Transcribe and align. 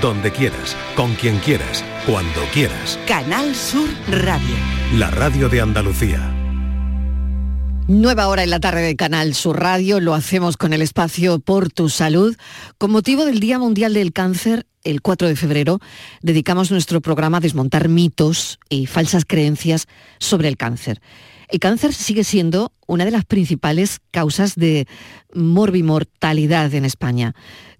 donde 0.00 0.30
quieras, 0.30 0.76
con 0.94 1.14
quien 1.14 1.38
quieras, 1.38 1.84
cuando 2.06 2.42
quieras. 2.52 2.98
Canal 3.06 3.54
Sur 3.54 3.88
Radio. 4.08 4.54
La 4.94 5.10
radio 5.10 5.48
de 5.48 5.60
Andalucía. 5.60 6.32
Nueva 7.88 8.28
hora 8.28 8.42
en 8.42 8.50
la 8.50 8.60
tarde 8.60 8.82
de 8.82 8.96
Canal 8.96 9.34
Sur 9.34 9.60
Radio, 9.60 10.00
lo 10.00 10.14
hacemos 10.14 10.56
con 10.56 10.72
el 10.72 10.82
espacio 10.82 11.38
Por 11.38 11.70
tu 11.70 11.88
Salud. 11.88 12.36
Con 12.78 12.90
motivo 12.90 13.24
del 13.24 13.40
Día 13.40 13.58
Mundial 13.58 13.94
del 13.94 14.12
Cáncer, 14.12 14.66
el 14.82 15.02
4 15.02 15.28
de 15.28 15.36
febrero, 15.36 15.78
dedicamos 16.20 16.70
nuestro 16.70 17.00
programa 17.00 17.38
a 17.38 17.40
desmontar 17.40 17.88
mitos 17.88 18.58
y 18.68 18.86
falsas 18.86 19.24
creencias 19.24 19.86
sobre 20.18 20.48
el 20.48 20.56
cáncer. 20.56 21.00
El 21.48 21.60
cáncer 21.60 21.94
sigue 21.94 22.24
siendo 22.24 22.72
una 22.88 23.04
de 23.04 23.12
las 23.12 23.24
principales 23.24 24.00
causas 24.10 24.56
de 24.56 24.88
morbimortalidad 25.32 26.74
en 26.74 26.84
España 26.84 27.34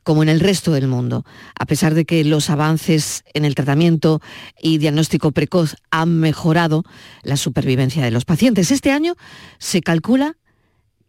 como 0.07 0.23
en 0.23 0.29
el 0.29 0.39
resto 0.39 0.71
del 0.71 0.87
mundo, 0.87 1.25
a 1.59 1.67
pesar 1.67 1.93
de 1.95 2.05
que 2.05 2.23
los 2.23 2.49
avances 2.49 3.25
en 3.35 3.45
el 3.45 3.57
tratamiento 3.57 4.23
y 4.63 4.79
diagnóstico 4.79 5.33
precoz 5.33 5.75
han 5.91 6.21
mejorado 6.21 6.85
la 7.25 7.37
supervivencia 7.37 8.05
de 8.05 8.13
los 8.13 8.25
pacientes. 8.25 8.71
Este 8.71 8.93
año 8.93 9.17
se 9.59 9.81
calcula 9.81 10.37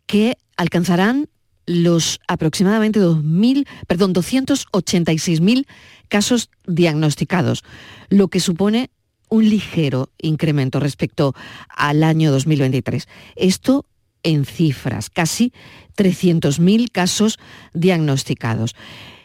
que 0.08 0.40
alcanzarán 0.56 1.30
los 1.68 2.20
aproximadamente 2.28 3.00
2.000, 3.00 3.68
perdón, 3.86 4.16
286.000 4.16 5.68
casos 6.08 6.50
diagnosticados, 6.66 7.64
lo 8.10 8.30
que 8.30 8.40
supone 8.40 8.90
un 9.30 9.48
ligero 9.48 10.10
incremento 10.18 10.80
respecto 10.80 11.36
al 11.70 12.02
año 12.02 12.32
2023. 12.32 13.08
Esto 13.36 13.86
en 14.24 14.46
cifras, 14.46 15.10
casi 15.10 15.54
300.000 15.96 16.92
casos 16.92 17.40
diagnosticados. 17.74 18.76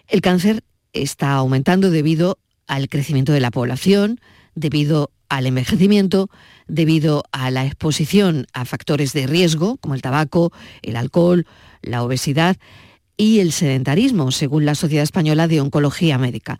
El 0.08 0.20
cáncer 0.20 0.64
está 0.92 1.32
aumentando 1.32 1.90
debido 1.90 2.38
al 2.66 2.88
crecimiento 2.88 3.32
de 3.32 3.40
la 3.40 3.50
población, 3.50 4.20
debido 4.54 5.10
al 5.28 5.46
envejecimiento, 5.46 6.28
debido 6.68 7.24
a 7.32 7.50
la 7.50 7.64
exposición 7.64 8.46
a 8.52 8.64
factores 8.64 9.12
de 9.12 9.26
riesgo 9.26 9.78
como 9.78 9.94
el 9.94 10.02
tabaco, 10.02 10.52
el 10.82 10.96
alcohol, 10.96 11.46
la 11.80 12.02
obesidad 12.02 12.56
y 13.16 13.40
el 13.40 13.52
sedentarismo, 13.52 14.30
según 14.30 14.64
la 14.64 14.74
Sociedad 14.74 15.04
Española 15.04 15.48
de 15.48 15.60
Oncología 15.60 16.18
Médica. 16.18 16.58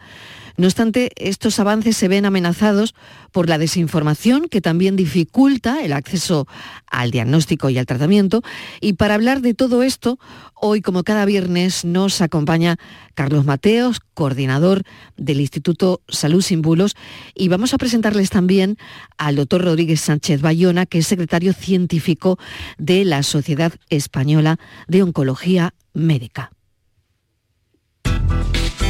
No 0.57 0.67
obstante, 0.67 1.11
estos 1.17 1.59
avances 1.59 1.97
se 1.97 2.09
ven 2.09 2.27
amenazados 2.27 2.95
por 3.31 3.49
la 3.49 3.59
desinformación 3.59 4.49
que 4.49 4.61
también 4.61 4.97
dificulta 4.97 5.83
el 5.83 5.93
acceso 5.93 6.47
al 6.87 7.11
diagnóstico 7.11 7.71
y 7.71 7.79
al 7.79 7.87
tratamiento. 7.87 8.43
Y 8.81 8.95
para 8.95 9.15
hablar 9.15 9.41
de 9.41 9.55
todo 9.55 9.83
esto, 9.83 10.19
hoy 10.55 10.83
como 10.83 11.03
cada 11.03 11.25
viernes 11.25 11.85
nos 11.85 12.21
acompaña 12.21 12.77
Carlos 13.15 13.45
Mateos, 13.45 14.01
coordinador 14.15 14.83
del 15.17 15.41
Instituto 15.41 16.03
Salud 16.09 16.43
Sin 16.43 16.63
Bulos, 16.63 16.95
y 17.35 17.49
vamos 17.49 17.75
a 17.75 17.79
presentarles 17.79 18.31
también 18.31 18.77
al 19.17 19.37
doctor 19.37 19.63
Rodríguez 19.63 20.01
Sánchez 20.01 20.41
Bayona, 20.43 20.87
que 20.87 20.99
es 20.99 21.07
secretario 21.07 21.53
científico 21.53 22.39
de 22.79 23.05
la 23.05 23.23
Sociedad 23.23 23.73
Española 23.89 24.59
de 24.87 25.03
Oncología 25.03 25.75
Médica. 25.95 26.53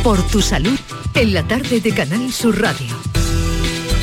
Por 0.02 0.20
tu 0.30 0.42
salud, 0.42 0.76
en 1.14 1.32
la 1.32 1.46
tarde 1.46 1.80
de 1.80 1.94
Canal 1.94 2.32
Sur 2.32 2.60
Radio. 2.60 2.88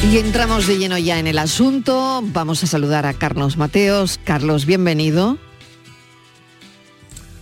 Y 0.10 0.18
entramos 0.18 0.66
de 0.66 0.78
lleno 0.78 0.98
ya 0.98 1.20
en 1.20 1.28
el 1.28 1.38
asunto. 1.38 2.22
Vamos 2.24 2.64
a 2.64 2.68
saludar 2.68 3.06
a 3.06 3.14
Carlos 3.14 3.58
Mateos. 3.58 4.18
Carlos, 4.24 4.66
bienvenido. 4.66 5.38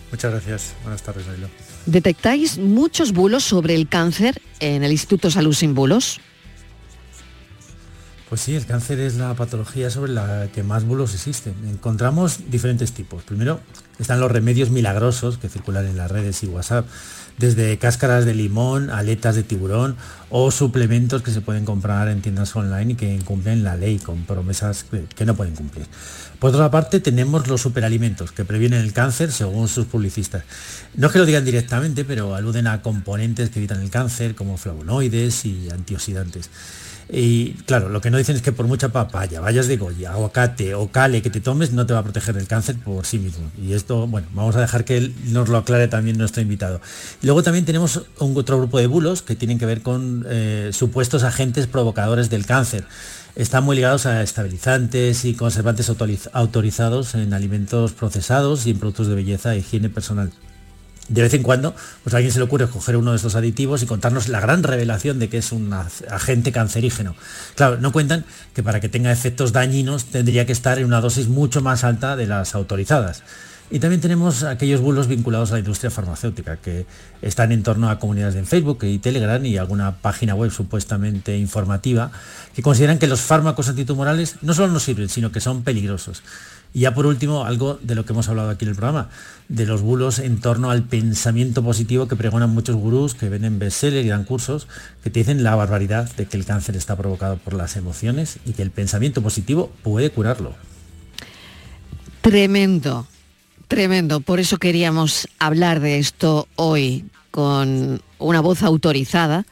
Muchas 0.09 0.31
gracias. 0.31 0.73
Buenas 0.81 1.03
tardes, 1.03 1.27
Ailo. 1.27 1.49
¿Detectáis 1.85 2.57
muchos 2.57 3.13
bulos 3.13 3.43
sobre 3.43 3.75
el 3.75 3.87
cáncer 3.87 4.41
en 4.59 4.83
el 4.83 4.91
Instituto 4.91 5.29
Salud 5.29 5.53
Sin 5.53 5.75
Bulos? 5.75 6.19
Pues 8.29 8.41
sí, 8.41 8.55
el 8.55 8.65
cáncer 8.65 8.99
es 8.99 9.15
la 9.15 9.35
patología 9.35 9.91
sobre 9.91 10.11
la 10.11 10.49
que 10.51 10.63
más 10.63 10.83
bulos 10.83 11.13
existen. 11.13 11.53
Encontramos 11.69 12.49
diferentes 12.49 12.91
tipos. 12.91 13.21
Primero 13.23 13.61
están 13.99 14.19
los 14.19 14.31
remedios 14.31 14.71
milagrosos 14.71 15.37
que 15.37 15.47
circulan 15.47 15.85
en 15.85 15.95
las 15.95 16.09
redes 16.09 16.43
y 16.43 16.47
WhatsApp 16.47 16.87
desde 17.37 17.77
cáscaras 17.77 18.25
de 18.25 18.33
limón, 18.33 18.89
aletas 18.89 19.35
de 19.35 19.43
tiburón 19.43 19.95
o 20.29 20.51
suplementos 20.51 21.21
que 21.21 21.31
se 21.31 21.41
pueden 21.41 21.65
comprar 21.65 22.07
en 22.07 22.21
tiendas 22.21 22.55
online 22.55 22.93
y 22.93 22.95
que 22.95 23.13
incumplen 23.13 23.63
la 23.63 23.75
ley 23.75 23.99
con 23.99 24.23
promesas 24.23 24.85
que 25.15 25.25
no 25.25 25.35
pueden 25.35 25.55
cumplir. 25.55 25.85
Por 26.39 26.53
otra 26.53 26.69
parte, 26.69 26.99
tenemos 26.99 27.47
los 27.47 27.61
superalimentos 27.61 28.31
que 28.31 28.45
previenen 28.45 28.81
el 28.81 28.93
cáncer 28.93 29.31
según 29.31 29.67
sus 29.67 29.85
publicistas. 29.85 30.43
No 30.95 31.07
es 31.07 31.13
que 31.13 31.19
lo 31.19 31.25
digan 31.25 31.45
directamente, 31.45 32.05
pero 32.05 32.35
aluden 32.35 32.67
a 32.67 32.81
componentes 32.81 33.49
que 33.49 33.59
evitan 33.59 33.81
el 33.81 33.89
cáncer 33.89 34.35
como 34.35 34.57
flavonoides 34.57 35.45
y 35.45 35.69
antioxidantes. 35.71 36.49
Y 37.09 37.53
claro, 37.65 37.87
lo 37.87 38.01
que 38.01 38.11
no 38.11 38.17
dicen 38.17 38.35
es 38.35 38.41
que 38.41 38.51
por 38.51 38.67
mucha 38.67 38.89
papaya, 38.89 39.39
vayas 39.39 39.67
de 39.67 39.77
goya, 39.77 40.11
aguacate 40.11 40.75
o 40.75 40.89
cale 40.89 41.21
que 41.21 41.29
te 41.29 41.39
tomes, 41.39 41.71
no 41.71 41.85
te 41.85 41.93
va 41.93 41.99
a 41.99 42.03
proteger 42.03 42.35
del 42.35 42.47
cáncer 42.47 42.75
por 42.77 43.05
sí 43.05 43.17
mismo. 43.17 43.49
Y 43.61 43.73
esto, 43.73 44.07
bueno, 44.07 44.27
vamos 44.33 44.55
a 44.57 44.61
dejar 44.61 44.83
que 44.83 44.97
él 44.97 45.15
nos 45.27 45.47
lo 45.47 45.57
aclare 45.57 45.87
también 45.87 46.17
nuestro 46.17 46.41
invitado. 46.41 46.81
luego 47.21 47.43
también 47.43 47.65
tenemos 47.65 48.03
un 48.19 48.35
otro 48.35 48.57
grupo 48.57 48.77
de 48.79 48.87
bulos 48.87 49.21
que 49.21 49.35
tienen 49.35 49.57
que 49.57 49.65
ver 49.65 49.81
con 49.81 50.25
eh, 50.27 50.71
supuestos 50.73 51.23
agentes 51.23 51.67
provocadores 51.67 52.29
del 52.29 52.45
cáncer. 52.45 52.83
Están 53.35 53.63
muy 53.63 53.75
ligados 53.75 54.05
a 54.05 54.23
estabilizantes 54.23 55.23
y 55.23 55.35
conservantes 55.35 55.91
autorizados 56.33 57.15
en 57.15 57.33
alimentos 57.33 57.93
procesados 57.93 58.65
y 58.65 58.71
en 58.71 58.79
productos 58.79 59.07
de 59.07 59.15
belleza 59.15 59.53
e 59.53 59.59
higiene 59.59 59.89
personal 59.89 60.31
de 61.09 61.21
vez 61.21 61.33
en 61.33 61.43
cuando, 61.43 61.75
pues 62.03 62.13
a 62.13 62.17
alguien 62.17 62.33
se 62.33 62.39
le 62.39 62.45
ocurre 62.45 62.67
coger 62.67 62.97
uno 62.97 63.11
de 63.11 63.17
estos 63.17 63.35
aditivos 63.35 63.81
y 63.81 63.85
contarnos 63.85 64.27
la 64.27 64.39
gran 64.39 64.63
revelación 64.63 65.19
de 65.19 65.29
que 65.29 65.37
es 65.37 65.51
un 65.51 65.71
agente 65.73 66.51
cancerígeno. 66.51 67.15
Claro, 67.55 67.77
no 67.77 67.91
cuentan 67.91 68.25
que 68.53 68.63
para 68.63 68.79
que 68.79 68.89
tenga 68.89 69.11
efectos 69.11 69.53
dañinos 69.53 70.05
tendría 70.05 70.45
que 70.45 70.51
estar 70.51 70.79
en 70.79 70.85
una 70.85 71.01
dosis 71.01 71.27
mucho 71.27 71.61
más 71.61 71.83
alta 71.83 72.15
de 72.15 72.27
las 72.27 72.55
autorizadas. 72.55 73.23
Y 73.69 73.79
también 73.79 73.99
tenemos 73.99 74.43
aquellos 74.43 74.79
bulos 74.79 75.07
vinculados 75.07 75.51
a 75.51 75.53
la 75.55 75.59
industria 75.59 75.91
farmacéutica, 75.91 76.55
que 76.55 76.85
están 77.21 77.51
en 77.51 77.63
torno 77.63 77.89
a 77.89 77.99
comunidades 77.99 78.35
en 78.35 78.45
Facebook 78.45 78.79
y 78.83 78.97
Telegram 78.99 79.45
y 79.45 79.57
alguna 79.57 79.97
página 79.97 80.35
web 80.35 80.51
supuestamente 80.51 81.37
informativa, 81.37 82.11
que 82.55 82.61
consideran 82.61 82.97
que 82.97 83.07
los 83.07 83.19
fármacos 83.19 83.67
antitumorales 83.67 84.37
no 84.41 84.53
solo 84.53 84.71
no 84.71 84.79
sirven, 84.79 85.09
sino 85.09 85.33
que 85.33 85.41
son 85.41 85.63
peligrosos. 85.63 86.23
Y 86.73 86.81
ya 86.81 86.93
por 86.93 87.07
último, 87.07 87.43
algo 87.43 87.77
de 87.81 87.95
lo 87.95 88.05
que 88.05 88.13
hemos 88.13 88.29
hablado 88.29 88.49
aquí 88.49 88.63
en 88.63 88.69
el 88.69 88.75
programa, 88.75 89.09
de 89.49 89.65
los 89.65 89.81
bulos 89.81 90.19
en 90.19 90.39
torno 90.39 90.71
al 90.71 90.83
pensamiento 90.83 91.61
positivo 91.61 92.07
que 92.07 92.15
pregonan 92.15 92.51
muchos 92.51 92.75
gurús 92.77 93.15
que 93.15 93.27
venden 93.27 93.59
bestsellers 93.59 94.05
y 94.05 94.09
dan 94.09 94.23
cursos, 94.23 94.67
que 95.03 95.09
te 95.09 95.19
dicen 95.19 95.43
la 95.43 95.55
barbaridad 95.55 96.09
de 96.15 96.25
que 96.25 96.37
el 96.37 96.45
cáncer 96.45 96.77
está 96.77 96.95
provocado 96.95 97.37
por 97.37 97.53
las 97.53 97.75
emociones 97.75 98.39
y 98.45 98.53
que 98.53 98.61
el 98.61 98.71
pensamiento 98.71 99.21
positivo 99.21 99.71
puede 99.83 100.09
curarlo. 100.09 100.55
Tremendo, 102.21 103.07
tremendo. 103.67 104.19
Por 104.19 104.39
eso 104.39 104.57
queríamos 104.57 105.27
hablar 105.39 105.79
de 105.79 105.99
esto 105.99 106.47
hoy 106.55 107.05
con 107.31 108.01
una 108.19 108.41
voz 108.41 108.63
autorizada, 108.63 109.45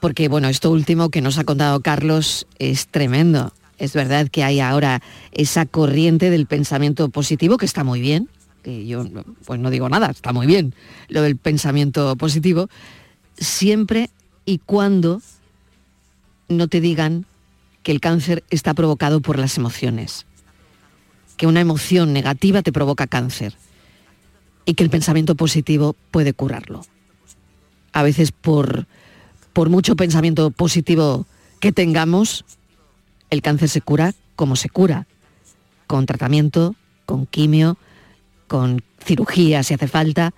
porque 0.00 0.28
bueno, 0.28 0.48
esto 0.48 0.70
último 0.70 1.10
que 1.10 1.20
nos 1.20 1.38
ha 1.38 1.44
contado 1.44 1.80
Carlos 1.80 2.46
es 2.58 2.88
tremendo. 2.88 3.52
Es 3.78 3.92
verdad 3.92 4.28
que 4.28 4.42
hay 4.42 4.60
ahora 4.60 5.02
esa 5.32 5.66
corriente 5.66 6.30
del 6.30 6.46
pensamiento 6.46 7.08
positivo 7.10 7.58
que 7.58 7.66
está 7.66 7.84
muy 7.84 8.00
bien, 8.00 8.28
yo 8.64 9.04
pues 9.46 9.60
no 9.60 9.70
digo 9.70 9.88
nada, 9.88 10.10
está 10.10 10.32
muy 10.32 10.46
bien 10.46 10.74
lo 11.08 11.22
del 11.22 11.36
pensamiento 11.36 12.16
positivo, 12.16 12.68
siempre 13.38 14.10
y 14.44 14.58
cuando 14.58 15.22
no 16.48 16.68
te 16.68 16.80
digan 16.80 17.24
que 17.82 17.92
el 17.92 18.00
cáncer 18.00 18.44
está 18.50 18.74
provocado 18.74 19.20
por 19.20 19.38
las 19.38 19.56
emociones, 19.56 20.26
que 21.38 21.46
una 21.46 21.60
emoción 21.60 22.12
negativa 22.12 22.60
te 22.62 22.72
provoca 22.72 23.06
cáncer 23.06 23.54
y 24.66 24.74
que 24.74 24.84
el 24.84 24.90
pensamiento 24.90 25.36
positivo 25.36 25.96
puede 26.10 26.34
curarlo. 26.34 26.84
A 27.94 28.02
veces 28.02 28.32
por, 28.32 28.86
por 29.54 29.70
mucho 29.70 29.96
pensamiento 29.96 30.50
positivo 30.50 31.26
que 31.60 31.72
tengamos, 31.72 32.44
el 33.30 33.40
cáncer 33.40 33.70
se 33.70 33.80
cura 33.80 34.14
como 34.36 34.56
se 34.56 34.68
cura, 34.68 35.06
con 35.86 36.06
tratamiento, 36.06 36.74
con 37.06 37.26
quimio, 37.26 37.78
con 38.46 38.82
cirugía 39.04 39.62
si 39.62 39.74
hace 39.74 39.88
falta. 39.88 40.34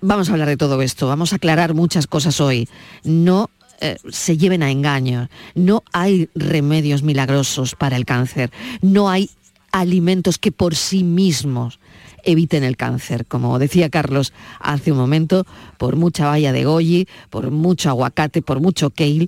Vamos 0.00 0.28
a 0.28 0.32
hablar 0.32 0.48
de 0.48 0.56
todo 0.56 0.80
esto, 0.80 1.08
vamos 1.08 1.32
a 1.32 1.36
aclarar 1.36 1.74
muchas 1.74 2.06
cosas 2.06 2.40
hoy. 2.40 2.68
No 3.04 3.50
eh, 3.80 3.96
se 4.10 4.36
lleven 4.36 4.62
a 4.62 4.70
engaño, 4.70 5.28
no 5.54 5.82
hay 5.92 6.28
remedios 6.34 7.02
milagrosos 7.02 7.74
para 7.74 7.96
el 7.96 8.04
cáncer, 8.04 8.50
no 8.80 9.10
hay 9.10 9.30
alimentos 9.74 10.38
que 10.38 10.52
por 10.52 10.76
sí 10.76 11.02
mismos 11.02 11.80
eviten 12.22 12.62
el 12.62 12.76
cáncer. 12.76 13.26
Como 13.26 13.58
decía 13.58 13.90
Carlos 13.90 14.32
hace 14.60 14.92
un 14.92 14.98
momento, 14.98 15.46
por 15.78 15.96
mucha 15.96 16.26
valla 16.26 16.52
de 16.52 16.64
goji, 16.64 17.08
por 17.28 17.50
mucho 17.50 17.90
aguacate, 17.90 18.40
por 18.40 18.60
mucho 18.60 18.90
kale, 18.90 19.26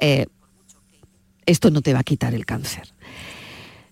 eh, 0.00 0.26
esto 1.44 1.72
no 1.72 1.82
te 1.82 1.92
va 1.92 2.00
a 2.00 2.04
quitar 2.04 2.34
el 2.34 2.46
cáncer. 2.46 2.94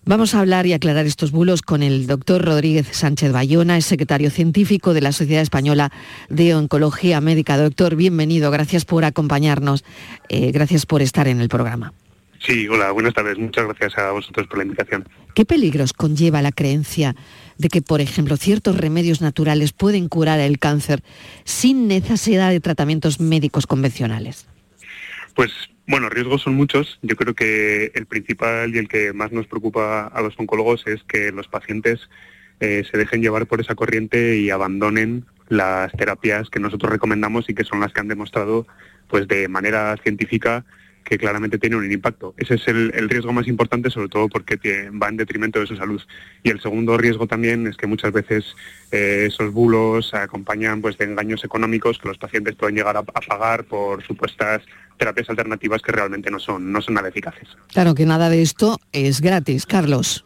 Vamos 0.05 0.33
a 0.33 0.39
hablar 0.39 0.65
y 0.65 0.73
aclarar 0.73 1.05
estos 1.05 1.31
bulos 1.31 1.61
con 1.61 1.83
el 1.83 2.07
doctor 2.07 2.45
Rodríguez 2.45 2.87
Sánchez 2.93 3.33
Bayona, 3.33 3.77
es 3.77 3.85
secretario 3.85 4.31
científico 4.31 4.93
de 4.93 5.01
la 5.01 5.11
Sociedad 5.11 5.43
Española 5.43 5.91
de 6.29 6.55
Oncología 6.55 7.19
Médica. 7.19 7.57
Doctor, 7.57 7.97
bienvenido, 7.97 8.51
gracias 8.51 8.85
por 8.85 9.03
acompañarnos, 9.03 9.83
eh, 10.29 10.53
gracias 10.53 10.85
por 10.85 11.01
estar 11.01 11.27
en 11.27 11.41
el 11.41 11.49
programa. 11.49 11.93
Sí, 12.39 12.67
hola, 12.67 12.91
buenas 12.91 13.13
tardes. 13.13 13.37
Muchas 13.37 13.65
gracias 13.65 13.97
a 13.97 14.11
vosotros 14.11 14.47
por 14.47 14.57
la 14.57 14.63
invitación. 14.63 15.07
¿Qué 15.35 15.45
peligros 15.45 15.93
conlleva 15.93 16.41
la 16.41 16.51
creencia 16.51 17.15
de 17.57 17.67
que, 17.67 17.81
por 17.81 18.01
ejemplo, 18.01 18.37
ciertos 18.37 18.77
remedios 18.77 19.21
naturales 19.21 19.73
pueden 19.73 20.07
curar 20.07 20.39
el 20.39 20.57
cáncer 20.57 21.01
sin 21.43 21.87
necesidad 21.87 22.49
de 22.49 22.61
tratamientos 22.61 23.19
médicos 23.19 23.67
convencionales? 23.67 24.47
Pues 25.35 25.51
bueno, 25.85 26.07
riesgos 26.09 26.43
son 26.43 26.55
muchos. 26.55 26.99
Yo 27.01 27.15
creo 27.15 27.33
que 27.33 27.91
el 27.93 28.05
principal 28.05 28.73
y 28.73 28.77
el 28.77 28.87
que 28.87 29.11
más 29.11 29.31
nos 29.31 29.47
preocupa 29.47 30.07
a 30.07 30.21
los 30.21 30.39
oncólogos 30.39 30.87
es 30.87 31.03
que 31.03 31.31
los 31.31 31.47
pacientes 31.47 32.09
eh, 32.59 32.83
se 32.89 32.97
dejen 32.97 33.21
llevar 33.21 33.47
por 33.47 33.59
esa 33.59 33.75
corriente 33.75 34.37
y 34.37 34.49
abandonen 34.49 35.25
las 35.49 35.91
terapias 35.93 36.49
que 36.49 36.59
nosotros 36.59 36.91
recomendamos 36.91 37.49
y 37.49 37.53
que 37.53 37.63
son 37.63 37.79
las 37.79 37.91
que 37.91 38.01
han 38.01 38.07
demostrado 38.07 38.67
pues 39.07 39.27
de 39.27 39.47
manera 39.47 39.97
científica 40.03 40.63
que 41.03 41.17
claramente 41.17 41.57
tiene 41.57 41.75
un 41.75 41.91
impacto. 41.91 42.33
Ese 42.37 42.55
es 42.55 42.67
el, 42.67 43.09
riesgo 43.09 43.33
más 43.33 43.47
importante, 43.47 43.89
sobre 43.89 44.09
todo 44.09 44.27
porque 44.27 44.89
va 44.91 45.09
en 45.09 45.17
detrimento 45.17 45.59
de 45.59 45.67
su 45.67 45.75
salud. 45.75 46.01
Y 46.43 46.49
el 46.49 46.61
segundo 46.61 46.97
riesgo 46.97 47.27
también 47.27 47.67
es 47.67 47.77
que 47.77 47.87
muchas 47.87 48.11
veces 48.11 48.55
eh, 48.91 49.25
esos 49.27 49.51
bulos 49.51 50.13
acompañan 50.13 50.81
pues, 50.81 50.97
de 50.97 51.05
engaños 51.05 51.43
económicos 51.43 51.97
que 51.97 52.07
los 52.07 52.17
pacientes 52.17 52.55
pueden 52.55 52.75
llegar 52.75 52.95
a, 52.97 53.03
pagar 53.03 53.65
por 53.65 54.03
supuestas 54.03 54.61
terapias 54.97 55.29
alternativas 55.29 55.81
que 55.81 55.91
realmente 55.91 56.29
no 56.29 56.39
son, 56.39 56.71
no 56.71 56.81
son 56.81 56.95
nada 56.95 57.09
eficaces. 57.09 57.47
Claro 57.71 57.95
que 57.95 58.05
nada 58.05 58.29
de 58.29 58.41
esto 58.41 58.79
es 58.91 59.21
gratis, 59.21 59.65
Carlos. 59.65 60.25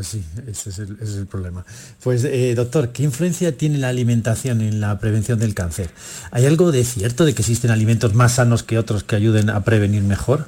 Pues 0.00 0.08
sí, 0.08 0.24
ese 0.48 0.70
es 0.70 0.78
el, 0.78 1.26
problema. 1.26 1.62
Pues 2.02 2.24
eh, 2.24 2.54
doctor, 2.54 2.90
¿qué 2.90 3.02
influencia 3.02 3.54
tiene 3.58 3.76
la 3.76 3.90
alimentación 3.90 4.62
en 4.62 4.80
la 4.80 4.98
prevención 4.98 5.38
del 5.38 5.54
cáncer? 5.54 5.90
¿Hay 6.30 6.46
algo 6.46 6.72
de 6.72 6.84
cierto 6.84 7.26
de 7.26 7.34
que 7.34 7.42
existen 7.42 7.70
alimentos 7.70 8.14
más 8.14 8.36
sanos 8.36 8.62
que 8.62 8.78
otros 8.78 9.04
que 9.04 9.16
ayuden 9.16 9.50
a 9.50 9.62
prevenir 9.62 10.02
mejor? 10.02 10.46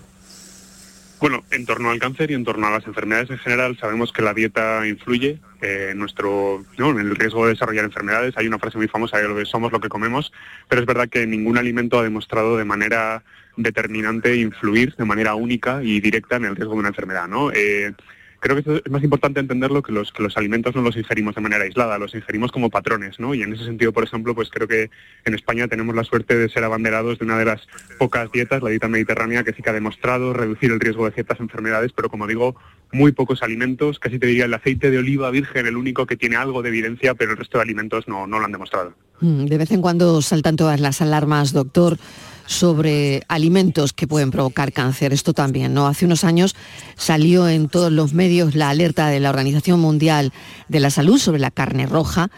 Bueno, 1.20 1.44
en 1.50 1.66
torno 1.66 1.90
al 1.90 1.98
cáncer 1.98 2.30
y 2.30 2.34
en 2.34 2.44
torno 2.44 2.66
a 2.66 2.70
las 2.70 2.86
enfermedades 2.86 3.28
en 3.28 3.36
general, 3.40 3.76
sabemos 3.78 4.10
que 4.10 4.22
la 4.22 4.32
dieta 4.32 4.88
influye 4.88 5.38
eh, 5.60 5.88
en 5.90 5.98
nuestro, 5.98 6.64
en 6.78 6.98
el 6.98 7.14
riesgo 7.14 7.44
de 7.44 7.52
desarrollar 7.52 7.84
enfermedades. 7.84 8.32
Hay 8.38 8.46
una 8.46 8.58
frase 8.58 8.78
muy 8.78 8.88
famosa 8.88 9.18
de 9.18 9.28
lo 9.28 9.36
que 9.36 9.44
somos 9.44 9.70
lo 9.70 9.80
que 9.80 9.90
comemos, 9.90 10.32
pero 10.66 10.80
es 10.80 10.86
verdad 10.86 11.10
que 11.10 11.26
ningún 11.26 11.58
alimento 11.58 11.98
ha 11.98 12.04
demostrado 12.04 12.56
de 12.56 12.64
manera 12.64 13.22
determinante 13.58 14.34
influir 14.34 14.94
de 14.96 15.04
manera 15.04 15.34
única 15.34 15.82
y 15.82 16.00
directa 16.00 16.36
en 16.36 16.46
el 16.46 16.56
riesgo 16.56 16.72
de 16.72 16.78
una 16.78 16.88
enfermedad. 16.88 17.28
¿no? 17.28 17.52
Eh, 17.52 17.92
creo 18.42 18.60
que 18.60 18.82
es 18.84 18.90
más 18.90 19.04
importante 19.04 19.38
entenderlo 19.38 19.84
que 19.84 19.92
los, 19.92 20.10
que 20.10 20.20
los 20.20 20.36
alimentos 20.36 20.74
no 20.74 20.82
los 20.82 20.96
ingerimos 20.96 21.36
de 21.36 21.40
manera 21.40 21.62
aislada, 21.62 21.96
los 21.96 22.12
ingerimos 22.12 22.50
como 22.50 22.70
patrones, 22.70 23.20
¿no? 23.20 23.34
Y 23.34 23.42
en 23.42 23.52
ese 23.52 23.64
sentido, 23.64 23.92
por 23.92 24.02
ejemplo, 24.02 24.34
pues 24.34 24.50
creo 24.50 24.66
que 24.66 24.90
en 25.24 25.34
España 25.34 25.68
tenemos 25.68 25.94
la 25.94 26.02
suerte 26.02 26.36
de 26.36 26.48
ser 26.48 26.64
abanderados 26.64 27.20
de 27.20 27.24
una 27.24 27.38
de 27.38 27.44
las 27.44 27.68
pocas 27.98 28.32
dietas, 28.32 28.60
la 28.60 28.70
dieta 28.70 28.88
mediterránea, 28.88 29.44
que 29.44 29.52
sí 29.52 29.62
que 29.62 29.70
ha 29.70 29.72
demostrado 29.72 30.32
reducir 30.32 30.72
el 30.72 30.80
riesgo 30.80 31.06
de 31.06 31.12
ciertas 31.12 31.38
enfermedades, 31.38 31.92
pero 31.92 32.08
como 32.08 32.26
digo, 32.26 32.56
muy 32.92 33.12
pocos 33.12 33.42
alimentos, 33.42 33.98
casi 33.98 34.18
te 34.18 34.26
diría 34.26 34.44
el 34.44 34.54
aceite 34.54 34.90
de 34.90 34.98
oliva 34.98 35.30
virgen, 35.30 35.66
el 35.66 35.76
único 35.76 36.06
que 36.06 36.16
tiene 36.16 36.36
algo 36.36 36.62
de 36.62 36.68
evidencia, 36.68 37.14
pero 37.14 37.32
el 37.32 37.38
resto 37.38 37.58
de 37.58 37.62
alimentos 37.62 38.06
no, 38.06 38.26
lo 38.26 38.44
han 38.44 38.52
demostrado. 38.52 38.94
Mm, 39.20 39.46
de 39.46 39.58
vez 39.58 39.70
en 39.70 39.80
cuando 39.80 40.20
saltan 40.22 40.56
todas 40.56 40.80
las 40.80 41.00
alarmas, 41.00 41.52
doctor 41.52 41.98
sobre 42.46 43.22
alimentos 43.28 43.92
que 43.92 44.06
pueden 44.06 44.30
provocar 44.30 44.72
cáncer. 44.72 45.12
Esto 45.12 45.32
también, 45.32 45.74
¿no? 45.74 45.86
Hace 45.86 46.04
unos 46.04 46.24
años 46.24 46.54
salió 46.96 47.48
en 47.48 47.68
todos 47.68 47.92
los 47.92 48.12
medios 48.14 48.54
la 48.54 48.70
alerta 48.70 49.08
de 49.08 49.20
la 49.20 49.30
Organización 49.30 49.80
Mundial 49.80 50.32
de 50.68 50.80
la 50.80 50.90
Salud 50.90 51.18
sobre 51.18 51.38
la 51.38 51.50
carne 51.50 51.86
roja. 51.86 52.30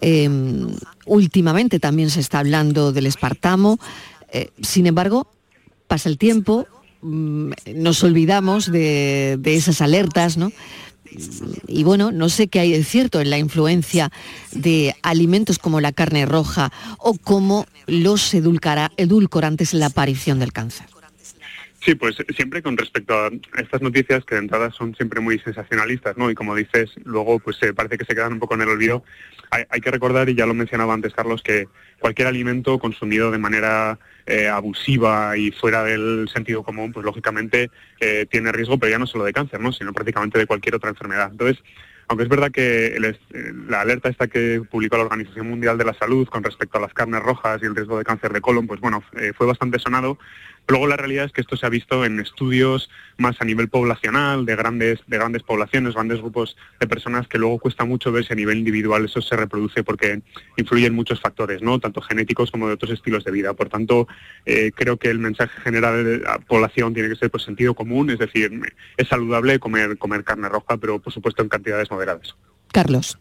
Em, 0.00 0.68
últimamente 1.04 1.80
también 1.80 2.10
se 2.10 2.20
está 2.20 2.38
hablando 2.38 2.92
del 2.92 3.06
espartamo. 3.06 3.78
Eh, 4.32 4.50
sin 4.62 4.86
embargo, 4.86 5.30
pasa 5.88 6.08
el 6.08 6.18
tiempo, 6.18 6.66
mm, 7.02 7.52
nos 7.76 8.02
olvidamos 8.04 8.70
de, 8.70 9.36
de 9.38 9.56
esas 9.56 9.80
alertas, 9.80 10.36
¿no? 10.36 10.52
y 11.66 11.84
bueno, 11.84 12.12
no 12.12 12.28
sé 12.28 12.48
qué 12.48 12.60
hay 12.60 12.72
de 12.72 12.84
cierto 12.84 13.20
en 13.20 13.30
la 13.30 13.38
influencia 13.38 14.10
de 14.52 14.94
alimentos 15.02 15.58
como 15.58 15.80
la 15.80 15.92
carne 15.92 16.26
roja 16.26 16.72
o 16.98 17.14
como 17.14 17.66
los 17.86 18.32
edulcorantes 18.34 19.74
en 19.74 19.80
la 19.80 19.86
aparición 19.86 20.38
del 20.38 20.52
cáncer. 20.52 20.86
Sí, 21.82 21.94
pues 21.94 22.16
siempre 22.36 22.62
con 22.62 22.76
respecto 22.76 23.14
a 23.14 23.30
estas 23.58 23.80
noticias 23.80 24.24
que 24.26 24.34
de 24.34 24.42
entrada 24.42 24.70
son 24.70 24.94
siempre 24.94 25.20
muy 25.20 25.38
sensacionalistas, 25.38 26.16
¿no? 26.18 26.30
Y 26.30 26.34
como 26.34 26.54
dices, 26.54 26.90
luego 27.04 27.38
pues 27.38 27.58
parece 27.74 27.96
que 27.96 28.04
se 28.04 28.14
quedan 28.14 28.34
un 28.34 28.38
poco 28.38 28.54
en 28.54 28.60
el 28.60 28.68
olvido. 28.68 29.02
Hay, 29.50 29.80
que 29.80 29.90
recordar, 29.90 30.28
y 30.28 30.34
ya 30.34 30.46
lo 30.46 30.54
mencionaba 30.54 30.94
antes 30.94 31.14
Carlos, 31.14 31.42
que 31.42 31.68
cualquier 31.98 32.28
alimento 32.28 32.78
consumido 32.78 33.32
de 33.32 33.38
manera 33.38 33.98
eh, 34.26 34.46
abusiva 34.46 35.36
y 35.36 35.50
fuera 35.50 35.82
del 35.82 36.28
sentido 36.32 36.62
común, 36.62 36.92
pues 36.92 37.04
lógicamente 37.04 37.70
eh, 37.98 38.26
tiene 38.30 38.52
riesgo, 38.52 38.78
pero 38.78 38.92
ya 38.92 38.98
no 38.98 39.06
solo 39.06 39.24
de 39.24 39.32
cáncer, 39.32 39.58
¿no? 39.58 39.72
Sino 39.72 39.92
prácticamente 39.92 40.38
de 40.38 40.46
cualquier 40.46 40.76
otra 40.76 40.90
enfermedad. 40.90 41.30
Entonces, 41.32 41.60
aunque 42.10 42.24
es 42.24 42.28
verdad 42.28 42.50
que 42.50 42.98
la 43.68 43.82
alerta 43.82 44.08
esta 44.08 44.26
que 44.26 44.60
publicó 44.68 44.96
la 44.96 45.04
Organización 45.04 45.48
Mundial 45.48 45.78
de 45.78 45.84
la 45.84 45.94
Salud 45.94 46.26
con 46.28 46.42
respecto 46.42 46.76
a 46.76 46.80
las 46.80 46.92
carnes 46.92 47.22
rojas 47.22 47.62
y 47.62 47.66
el 47.66 47.76
riesgo 47.76 47.98
de 47.98 48.04
cáncer 48.04 48.32
de 48.32 48.40
colon, 48.40 48.66
pues 48.66 48.80
bueno, 48.80 49.04
eh, 49.16 49.32
fue 49.32 49.46
bastante 49.46 49.78
sonado, 49.78 50.18
Luego 50.70 50.86
la 50.86 50.96
realidad 50.96 51.24
es 51.24 51.32
que 51.32 51.40
esto 51.40 51.56
se 51.56 51.66
ha 51.66 51.68
visto 51.68 52.04
en 52.04 52.20
estudios 52.20 52.90
más 53.16 53.40
a 53.40 53.44
nivel 53.44 53.68
poblacional, 53.68 54.46
de 54.46 54.54
grandes, 54.54 55.00
de 55.08 55.18
grandes 55.18 55.42
poblaciones, 55.42 55.94
grandes 55.94 56.20
grupos 56.20 56.56
de 56.78 56.86
personas 56.86 57.26
que 57.26 57.38
luego 57.38 57.58
cuesta 57.58 57.84
mucho 57.84 58.12
ver 58.12 58.24
si 58.24 58.32
a 58.32 58.36
nivel 58.36 58.58
individual 58.58 59.04
eso 59.04 59.20
se 59.20 59.34
reproduce 59.34 59.82
porque 59.82 60.22
influyen 60.56 60.94
muchos 60.94 61.20
factores, 61.20 61.60
¿no? 61.60 61.80
tanto 61.80 62.00
genéticos 62.00 62.52
como 62.52 62.68
de 62.68 62.74
otros 62.74 62.92
estilos 62.92 63.24
de 63.24 63.32
vida. 63.32 63.52
Por 63.52 63.68
tanto, 63.68 64.06
eh, 64.46 64.70
creo 64.72 64.96
que 64.96 65.10
el 65.10 65.18
mensaje 65.18 65.60
general 65.60 66.04
de 66.04 66.18
la 66.18 66.38
población 66.38 66.94
tiene 66.94 67.08
que 67.08 67.16
ser 67.16 67.30
por 67.30 67.40
pues, 67.40 67.44
sentido 67.46 67.74
común, 67.74 68.10
es 68.10 68.20
decir, 68.20 68.52
es 68.96 69.08
saludable 69.08 69.58
comer, 69.58 69.98
comer 69.98 70.22
carne 70.22 70.48
roja, 70.48 70.76
pero 70.76 71.00
por 71.00 71.12
supuesto 71.12 71.42
en 71.42 71.48
cantidades 71.48 71.90
moderadas. 71.90 72.36
Carlos. 72.72 73.18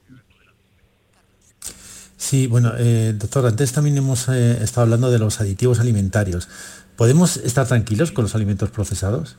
Sí, 2.15 2.47
bueno, 2.47 2.73
eh, 2.77 3.13
doctor, 3.15 3.45
antes 3.47 3.71
también 3.71 3.97
hemos 3.97 4.27
eh, 4.27 4.61
estado 4.61 4.83
hablando 4.83 5.09
de 5.09 5.19
los 5.19 5.39
aditivos 5.39 5.79
alimentarios. 5.79 6.47
¿Podemos 6.99 7.37
estar 7.37 7.65
tranquilos 7.65 8.11
con 8.11 8.23
los 8.23 8.35
alimentos 8.35 8.71
procesados? 8.71 9.37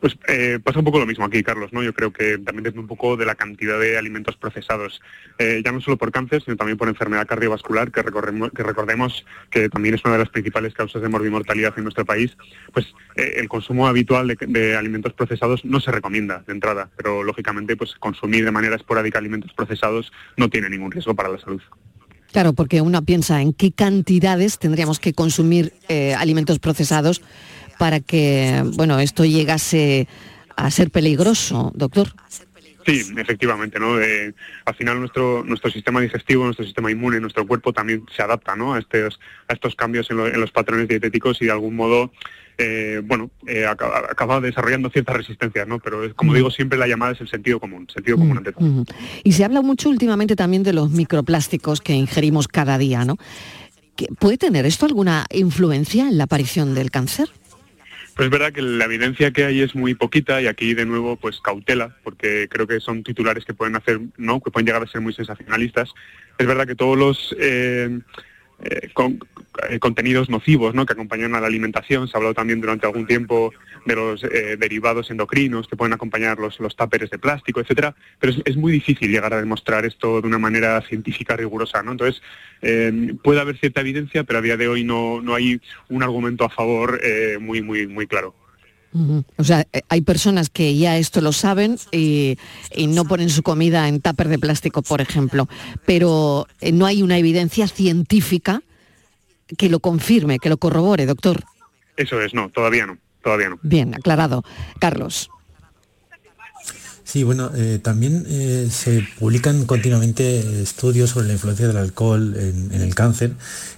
Pues 0.00 0.18
eh, 0.26 0.58
pasa 0.60 0.80
un 0.80 0.84
poco 0.84 0.98
lo 0.98 1.06
mismo 1.06 1.24
aquí, 1.24 1.44
Carlos, 1.44 1.72
¿no? 1.72 1.84
Yo 1.84 1.94
creo 1.94 2.12
que 2.12 2.36
también 2.38 2.64
depende 2.64 2.80
un 2.80 2.88
poco 2.88 3.16
de 3.16 3.24
la 3.24 3.36
cantidad 3.36 3.78
de 3.78 3.96
alimentos 3.96 4.36
procesados, 4.36 5.00
eh, 5.38 5.62
ya 5.64 5.70
no 5.70 5.80
solo 5.80 5.96
por 5.96 6.10
cáncer, 6.10 6.42
sino 6.42 6.56
también 6.56 6.78
por 6.78 6.88
enfermedad 6.88 7.28
cardiovascular, 7.28 7.92
que, 7.92 8.02
recordemos 8.02 9.24
que 9.52 9.68
también 9.68 9.94
es 9.94 10.04
una 10.04 10.14
de 10.14 10.24
las 10.24 10.30
principales 10.30 10.74
causas 10.74 11.00
de 11.00 11.08
morbimortalidad 11.08 11.74
en 11.76 11.84
nuestro 11.84 12.04
país. 12.04 12.36
Pues 12.72 12.92
eh, 13.14 13.34
el 13.36 13.48
consumo 13.48 13.86
habitual 13.86 14.26
de, 14.26 14.36
de, 14.48 14.76
alimentos 14.76 15.12
procesados 15.12 15.64
no 15.64 15.78
se 15.78 15.92
recomienda 15.92 16.42
de 16.44 16.54
entrada, 16.54 16.90
pero 16.96 17.22
lógicamente 17.22 17.76
pues 17.76 17.94
consumir 18.00 18.44
de 18.44 18.50
manera 18.50 18.74
esporádica 18.74 19.20
alimentos 19.20 19.52
procesados 19.52 20.12
no 20.36 20.50
tiene 20.50 20.70
ningún 20.70 20.90
riesgo 20.90 21.14
para 21.14 21.28
la 21.28 21.38
salud. 21.38 21.62
Claro, 22.32 22.52
porque 22.52 22.80
uno 22.80 23.02
piensa 23.02 23.40
en 23.40 23.52
qué 23.52 23.72
cantidades 23.72 24.58
tendríamos 24.58 24.98
que 24.98 25.14
consumir 25.14 25.72
eh, 25.88 26.14
alimentos 26.14 26.58
procesados 26.58 27.22
para 27.78 28.00
que, 28.00 28.62
bueno, 28.74 28.98
esto 29.00 29.24
llegase 29.24 30.08
a 30.56 30.70
ser 30.70 30.90
peligroso, 30.90 31.72
doctor. 31.74 32.14
Sí, 32.86 33.02
efectivamente, 33.16 33.80
¿no? 33.80 33.96
al 33.96 34.74
final 34.76 35.00
nuestro 35.00 35.42
nuestro 35.44 35.70
sistema 35.70 36.00
digestivo, 36.00 36.44
nuestro 36.44 36.64
sistema 36.64 36.90
inmune, 36.90 37.18
nuestro 37.20 37.46
cuerpo 37.46 37.72
también 37.72 38.04
se 38.14 38.22
adapta, 38.22 38.54
¿no? 38.54 38.74
A 38.74 38.78
estos 38.78 39.18
a 39.48 39.54
estos 39.54 39.74
cambios 39.74 40.08
en, 40.10 40.20
en 40.20 40.40
los 40.40 40.52
patrones 40.52 40.86
dietéticos 40.86 41.42
y 41.42 41.46
de 41.46 41.50
algún 41.50 41.74
modo 41.74 42.12
eh, 42.58 43.02
bueno, 43.04 43.30
eh, 43.46 43.66
acaba, 43.66 44.40
desarrollando 44.40 44.88
ciertas 44.88 45.16
resistencias, 45.16 45.68
¿no? 45.68 45.78
Pero 45.78 46.14
como 46.14 46.32
digo, 46.32 46.50
siempre 46.50 46.78
la 46.78 46.86
llamada 46.86 47.12
es 47.12 47.20
el 47.20 47.28
sentido 47.28 47.60
común, 47.60 47.86
sentido 47.92 48.16
común 48.16 48.38
ante 48.38 48.52
todo. 48.52 48.84
Y 49.24 49.32
se 49.32 49.44
habla 49.44 49.60
mucho 49.60 49.90
últimamente 49.90 50.36
también 50.36 50.62
de 50.62 50.72
los 50.72 50.90
microplásticos 50.90 51.82
que 51.82 51.92
ingerimos 51.92 52.48
cada 52.48 52.78
día, 52.78 53.04
¿no? 53.04 53.16
¿Puede 54.18 54.38
tener 54.38 54.64
esto 54.64 54.86
alguna 54.86 55.26
influencia 55.30 56.08
en 56.08 56.16
la 56.16 56.24
aparición 56.24 56.74
del 56.74 56.90
cáncer? 56.90 57.28
Pues 58.16 58.28
es 58.28 58.30
verdad 58.30 58.50
que 58.50 58.62
la 58.62 58.86
evidencia 58.86 59.30
que 59.30 59.44
hay 59.44 59.60
es 59.60 59.74
muy 59.74 59.94
poquita 59.94 60.40
y 60.40 60.46
aquí 60.46 60.72
de 60.72 60.86
nuevo 60.86 61.16
pues 61.16 61.38
cautela, 61.42 61.94
porque 62.02 62.48
creo 62.48 62.66
que 62.66 62.80
son 62.80 63.02
titulares 63.02 63.44
que 63.44 63.52
pueden 63.52 63.76
hacer, 63.76 64.00
¿no? 64.16 64.40
que 64.40 64.50
pueden 64.50 64.64
llegar 64.64 64.82
a 64.82 64.86
ser 64.86 65.02
muy 65.02 65.12
sensacionalistas. 65.12 65.92
Es 66.38 66.46
verdad 66.46 66.66
que 66.66 66.74
todos 66.74 66.96
los 66.96 67.36
eh, 67.38 68.00
eh, 68.64 68.90
eh, 69.68 69.78
contenidos 69.78 70.30
nocivos 70.30 70.74
¿no? 70.74 70.86
que 70.86 70.94
acompañan 70.94 71.34
a 71.34 71.42
la 71.42 71.46
alimentación. 71.46 72.08
Se 72.08 72.16
ha 72.16 72.16
hablado 72.16 72.32
también 72.32 72.62
durante 72.62 72.86
algún 72.86 73.06
tiempo 73.06 73.52
de 73.86 73.94
los 73.94 74.24
eh, 74.24 74.56
derivados 74.58 75.10
endocrinos 75.10 75.66
que 75.66 75.76
pueden 75.76 75.94
acompañar 75.94 76.38
los, 76.38 76.60
los 76.60 76.76
táperes 76.76 77.10
de 77.10 77.18
plástico, 77.18 77.60
etcétera, 77.60 77.94
pero 78.18 78.34
es, 78.44 78.56
muy 78.56 78.72
difícil 78.72 79.10
llegar 79.10 79.32
a 79.32 79.40
demostrar 79.40 79.86
esto 79.86 80.20
de 80.20 80.26
una 80.26 80.38
manera 80.38 80.80
científica 80.82 81.36
rigurosa. 81.36 81.82
¿no? 81.82 81.92
Entonces, 81.92 82.22
puede 83.22 83.40
haber 83.40 83.58
cierta 83.58 83.80
evidencia, 83.80 84.24
pero 84.24 84.38
a 84.40 84.42
día 84.42 84.56
de 84.56 84.68
hoy 84.68 84.82
no, 84.82 85.20
no 85.20 85.34
hay 85.34 85.60
un 85.88 86.02
argumento 86.02 86.44
a 86.44 86.48
favor 86.48 87.00
muy, 87.40 87.62
muy, 87.62 87.86
muy 87.86 88.06
claro. 88.06 88.34
O 89.36 89.44
sea, 89.44 89.66
eh, 89.72 89.82
hay 89.88 90.00
personas 90.00 90.48
que 90.48 90.76
ya 90.76 90.96
esto 90.96 91.20
lo 91.20 91.32
saben 91.32 91.76
y, 91.92 92.38
no 92.88 93.04
ponen 93.04 93.30
su 93.30 93.42
comida 93.42 93.88
en 93.88 94.00
tupper 94.00 94.28
de 94.28 94.38
plástico, 94.38 94.82
por 94.82 95.00
ejemplo, 95.00 95.48
pero 95.84 96.46
eh, 96.60 96.72
no 96.72 96.86
hay 96.86 97.02
una 97.02 97.18
evidencia 97.18 97.68
científica 97.68 98.62
que 99.58 99.68
lo 99.68 99.80
confirme, 99.80 100.38
que 100.38 100.48
lo 100.48 100.56
corrobore, 100.56 101.06
doctor. 101.06 101.44
Eso 101.96 102.20
es, 102.20 102.34
no, 102.34 102.48
todavía 102.50 102.86
no, 102.86 102.98
todavía 103.26 103.50
no. 103.50 103.58
Bien, 103.62 103.94
aclarado. 103.94 104.44
Carlos. 104.78 105.28
Sí, 107.02 107.24
bueno, 107.24 107.50
eh, 107.54 107.78
también 107.82 108.24
se 108.70 109.06
publican 109.18 109.64
continuamente 109.64 110.62
estudios 110.62 111.10
sobre 111.10 111.28
la 111.28 111.34
influencia 111.34 111.66
del 111.66 111.76
alcohol 111.76 112.34
en, 112.36 112.72
el 112.72 112.94
cáncer 112.94 113.32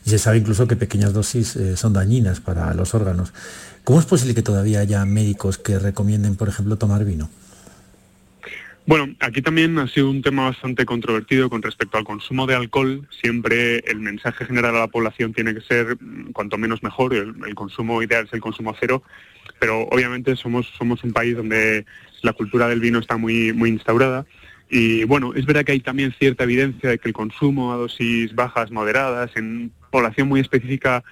y 0.05 0.11
se 0.11 0.19
sabe 0.19 0.39
incluso 0.39 0.67
que 0.67 0.77
pequeñas 0.77 1.13
dosis 1.13 1.59
son 1.77 1.93
dañinas 1.93 2.41
para 2.41 2.73
los 2.73 2.95
órganos. 2.95 3.33
¿Cómo 3.85 4.01
es 4.01 4.07
posible 4.07 4.35
que 4.35 4.43
todavía 4.43 4.81
haya 4.81 5.05
médicos 5.05 5.59
que 5.59 5.79
recomienden, 5.79 6.37
por 6.37 6.49
ejemplo, 6.49 6.77
tomar 6.77 7.05
vino? 7.05 7.29
Bueno, 8.89 9.15
aquí 9.21 9.43
también 9.43 9.79
ha 9.79 9.87
sido 9.87 10.09
un 10.09 10.23
tema 10.23 10.45
bastante 10.45 10.87
controvertido 10.87 11.51
con 11.51 11.61
respecto 11.61 11.99
al 11.99 12.05
consumo 12.05 12.47
de 12.47 12.55
alcohol. 12.55 13.07
Siempre 13.11 13.81
el 13.81 14.01
mensaje 14.01 14.47
general 14.47 14.77
a 14.77 14.79
la 14.81 14.87
población 14.87 15.35
tiene 15.35 15.53
que 15.53 15.61
ser 15.61 15.99
mm, 16.01 16.33
cuanto 16.33 16.57
menos 16.57 16.83
mejor. 16.83 17.13
El, 17.13 17.55
consumo 17.55 18.03
ideal 18.03 18.25
es 18.25 18.33
el 18.33 18.41
consumo 18.41 18.75
cero, 18.81 19.03
pero 19.59 19.83
obviamente 19.91 20.37
somos, 20.37 20.73
somos 20.79 21.05
un 21.05 21.13
país 21.13 21.37
donde 21.37 21.85
la 22.23 22.33
cultura 22.33 22.67
del 22.67 22.81
vino 22.81 22.99
está 22.99 23.19
muy, 23.19 23.53
muy 23.53 23.69
instaurada. 23.69 24.25
Y 24.71 25.05
bueno, 25.05 25.35
es 25.35 25.45
verdad 25.45 25.67
que 25.67 25.73
hay 25.73 25.81
también 25.81 26.15
cierta 26.19 26.45
evidencia 26.45 26.89
de 26.89 26.99
que 26.99 27.09
el 27.09 27.15
consumo 27.15 27.75
a 27.75 27.77
dosis 27.77 28.35
bajas, 28.35 28.71
moderadas, 28.71 29.37
en 29.37 29.71
población 29.91 30.29
muy 30.29 30.41
específica 30.41 31.05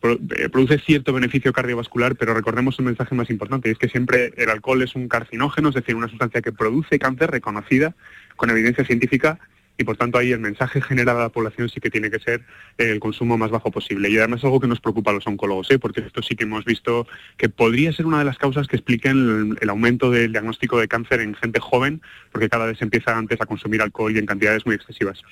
produce 0.00 0.78
cierto 0.78 1.12
beneficio 1.12 1.52
cardiovascular, 1.52 2.16
pero 2.16 2.34
recordemos 2.34 2.78
un 2.78 2.86
mensaje 2.86 3.14
más 3.14 3.30
importante, 3.30 3.70
es 3.70 3.78
que 3.78 3.88
siempre 3.88 4.32
el 4.36 4.50
alcohol 4.50 4.82
es 4.82 4.94
un 4.94 5.08
carcinógeno, 5.08 5.70
es 5.70 5.74
decir, 5.74 5.94
una 5.94 6.08
sustancia 6.08 6.42
que 6.42 6.52
produce 6.52 6.98
cáncer 6.98 7.30
reconocida 7.30 7.94
con 8.36 8.50
evidencia 8.50 8.84
científica 8.84 9.38
y 9.78 9.84
por 9.84 9.96
tanto 9.96 10.18
ahí 10.18 10.32
el 10.32 10.40
mensaje 10.40 10.80
general 10.80 11.16
a 11.16 11.20
la 11.20 11.28
población 11.28 11.68
sí 11.68 11.80
que 11.80 11.88
tiene 11.88 12.10
que 12.10 12.18
ser 12.18 12.42
el 12.78 12.98
consumo 12.98 13.38
más 13.38 13.50
bajo 13.50 13.70
posible. 13.70 14.10
Y 14.10 14.18
además 14.18 14.40
es 14.40 14.44
algo 14.44 14.58
que 14.58 14.66
nos 14.66 14.80
preocupa 14.80 15.12
a 15.12 15.14
los 15.14 15.26
oncólogos, 15.26 15.70
¿eh? 15.70 15.78
porque 15.78 16.00
esto 16.00 16.20
sí 16.20 16.34
que 16.34 16.44
hemos 16.44 16.64
visto 16.64 17.06
que 17.36 17.48
podría 17.48 17.92
ser 17.92 18.04
una 18.04 18.18
de 18.18 18.24
las 18.24 18.38
causas 18.38 18.66
que 18.66 18.76
expliquen 18.76 19.56
el, 19.60 19.70
aumento 19.70 20.10
del 20.10 20.32
diagnóstico 20.32 20.80
de 20.80 20.88
cáncer 20.88 21.20
en 21.20 21.36
gente 21.36 21.60
joven, 21.60 22.02
porque 22.32 22.48
cada 22.48 22.66
vez 22.66 22.82
empieza 22.82 23.16
antes 23.16 23.40
a 23.40 23.46
consumir 23.46 23.80
alcohol 23.80 24.14
y 24.14 24.18
en 24.18 24.26
cantidades 24.26 24.66
muy 24.66 24.74
excesivas 24.74 25.22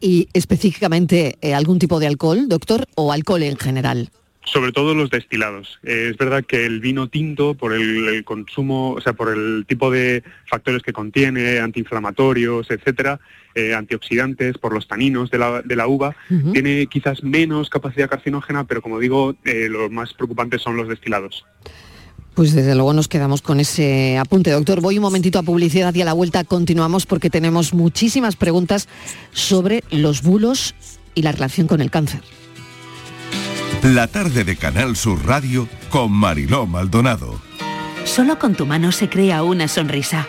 y 0.00 0.28
específicamente 0.32 1.36
eh, 1.40 1.54
algún 1.54 1.78
tipo 1.78 2.00
de 2.00 2.06
alcohol, 2.06 2.48
doctor, 2.48 2.86
o 2.94 3.12
alcohol 3.12 3.42
en 3.42 3.56
general? 3.56 4.10
Sobre 4.44 4.72
todo 4.72 4.94
los 4.94 5.10
destilados. 5.10 5.78
Eh, 5.82 6.08
es 6.10 6.16
verdad 6.16 6.44
que 6.44 6.64
el 6.64 6.80
vino 6.80 7.08
tinto, 7.08 7.54
por 7.54 7.74
el, 7.74 8.24
consumo, 8.24 8.92
o 8.92 9.00
sea, 9.00 9.12
por 9.12 9.28
el 9.28 9.66
tipo 9.66 9.90
de 9.90 10.22
factores 10.46 10.82
que 10.82 10.92
contiene, 10.92 11.58
antiinflamatorios, 11.58 12.70
etcétera, 12.70 13.20
eh, 13.54 13.74
antioxidantes, 13.74 14.56
por 14.56 14.72
los 14.72 14.88
taninos 14.88 15.30
de 15.30 15.38
la, 15.38 15.60
de 15.62 15.76
la 15.76 15.86
uva, 15.86 16.16
tiene 16.52 16.86
quizás 16.86 17.22
menos 17.22 17.68
capacidad 17.68 18.08
carcinógena, 18.08 18.64
pero 18.64 18.80
como 18.80 18.98
digo, 18.98 19.36
lo 19.44 19.90
más 19.90 20.14
preocupante 20.14 20.58
son 20.58 20.76
los 20.76 20.88
destilados. 20.88 21.44
Pues 22.38 22.54
desde 22.54 22.76
luego 22.76 22.92
nos 22.92 23.08
quedamos 23.08 23.42
con 23.42 23.58
ese 23.58 24.16
apunte. 24.16 24.52
Doctor, 24.52 24.80
voy 24.80 24.96
un 24.96 25.02
momentito 25.02 25.40
a 25.40 25.42
publicidad 25.42 25.92
y 25.92 26.02
a 26.02 26.04
la 26.04 26.12
vuelta 26.12 26.44
continuamos 26.44 27.04
porque 27.04 27.30
tenemos 27.30 27.74
muchísimas 27.74 28.36
preguntas 28.36 28.86
sobre 29.32 29.82
los 29.90 30.22
bulos 30.22 30.76
y 31.16 31.22
la 31.22 31.32
relación 31.32 31.66
con 31.66 31.80
el 31.80 31.90
cáncer. 31.90 32.20
La 33.82 34.06
tarde 34.06 34.44
de 34.44 34.54
Canal 34.54 34.94
Sur 34.94 35.26
Radio 35.26 35.68
con 35.90 36.12
Mariló 36.12 36.64
Maldonado. 36.64 37.40
Solo 38.04 38.38
con 38.38 38.54
tu 38.54 38.66
mano 38.66 38.92
se 38.92 39.08
crea 39.08 39.42
una 39.42 39.66
sonrisa. 39.66 40.28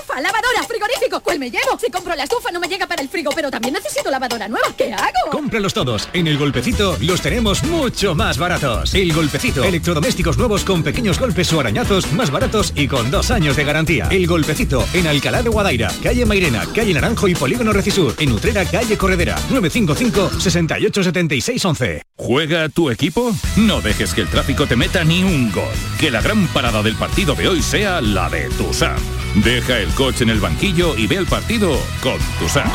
¡Estufa! 0.11 0.21
¡Lavadora! 0.21 0.63
¡Frigorífico! 0.67 1.19
¿Cuál 1.21 1.39
me 1.39 1.49
llevo? 1.49 1.77
Si 1.79 1.89
compro 1.89 2.15
la 2.15 2.23
estufa 2.23 2.51
no 2.51 2.59
me 2.59 2.67
llega 2.67 2.87
para 2.87 3.01
el 3.01 3.09
frigo, 3.09 3.31
pero 3.33 3.49
también 3.49 3.73
necesito 3.73 4.09
lavadora 4.09 4.47
nueva. 4.47 4.67
¿Qué 4.77 4.93
hago? 4.93 5.31
Cómpralos 5.31 5.73
todos. 5.73 6.09
En 6.13 6.27
El 6.27 6.37
Golpecito 6.37 6.97
los 7.01 7.21
tenemos 7.21 7.63
mucho 7.63 8.15
más 8.15 8.37
baratos. 8.37 8.93
El 8.93 9.13
Golpecito. 9.13 9.63
Electrodomésticos 9.63 10.37
nuevos 10.37 10.63
con 10.63 10.83
pequeños 10.83 11.19
golpes 11.19 11.51
o 11.53 11.59
arañazos 11.59 12.11
más 12.13 12.31
baratos 12.31 12.73
y 12.75 12.87
con 12.87 13.09
dos 13.11 13.31
años 13.31 13.55
de 13.55 13.63
garantía. 13.63 14.07
El 14.09 14.27
Golpecito. 14.27 14.85
En 14.93 15.07
Alcalá 15.07 15.43
de 15.43 15.49
Guadaira, 15.49 15.91
calle 16.03 16.25
Mairena, 16.25 16.65
calle 16.73 16.93
Naranjo 16.93 17.27
y 17.27 17.35
Polígono 17.35 17.73
Recisur. 17.73 18.15
En 18.19 18.31
Utrera, 18.31 18.65
calle 18.65 18.97
Corredera. 18.97 19.35
955 19.49 20.39
68 20.39 21.03
76 21.03 21.65
11. 21.65 22.01
¿Juega 22.17 22.69
tu 22.69 22.89
equipo? 22.91 23.33
No 23.55 23.81
dejes 23.81 24.13
que 24.13 24.21
el 24.21 24.27
tráfico 24.27 24.67
te 24.67 24.75
meta 24.75 25.03
ni 25.03 25.23
un 25.23 25.51
gol. 25.51 25.63
Que 25.99 26.11
la 26.11 26.21
gran 26.21 26.47
parada 26.47 26.83
del 26.83 26.95
partido 26.95 27.35
de 27.35 27.47
hoy 27.47 27.61
sea 27.61 28.01
la 28.01 28.29
de 28.29 28.49
Tusam. 28.49 28.99
Deja 29.35 29.79
el 29.79 29.89
coche 30.01 30.23
en 30.23 30.31
el 30.31 30.39
banquillo 30.39 30.97
y 30.97 31.05
ve 31.05 31.17
el 31.17 31.27
partido 31.27 31.79
con 32.01 32.17
Tusam. 32.39 32.67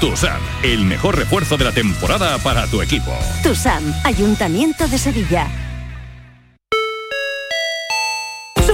Tusam, 0.00 0.40
el 0.62 0.84
mejor 0.84 1.16
refuerzo 1.16 1.56
de 1.56 1.64
la 1.64 1.72
temporada 1.72 2.38
para 2.38 2.68
tu 2.68 2.82
equipo. 2.82 3.12
Tusam, 3.42 3.82
Ayuntamiento 4.04 4.86
de 4.86 4.96
Sevilla. 4.96 5.69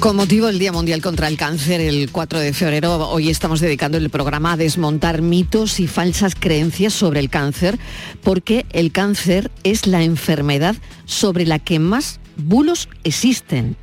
Con 0.00 0.14
motivo 0.14 0.46
del 0.46 0.60
Día 0.60 0.70
Mundial 0.70 1.02
contra 1.02 1.26
el 1.26 1.36
Cáncer, 1.36 1.80
el 1.80 2.12
4 2.12 2.38
de 2.38 2.52
febrero, 2.52 3.08
hoy 3.08 3.30
estamos 3.30 3.60
dedicando 3.60 3.98
el 3.98 4.10
programa 4.10 4.52
a 4.52 4.56
desmontar 4.56 5.22
mitos 5.22 5.80
y 5.80 5.88
falsas 5.88 6.36
creencias 6.36 6.92
sobre 6.92 7.18
el 7.18 7.28
cáncer, 7.30 7.80
porque 8.22 8.64
el 8.70 8.92
cáncer 8.92 9.50
es 9.64 9.88
la 9.88 10.04
enfermedad 10.04 10.76
sobre 11.04 11.46
la 11.46 11.58
que 11.58 11.80
más 11.80 12.20
bulos 12.36 12.88
existen. 13.02 13.76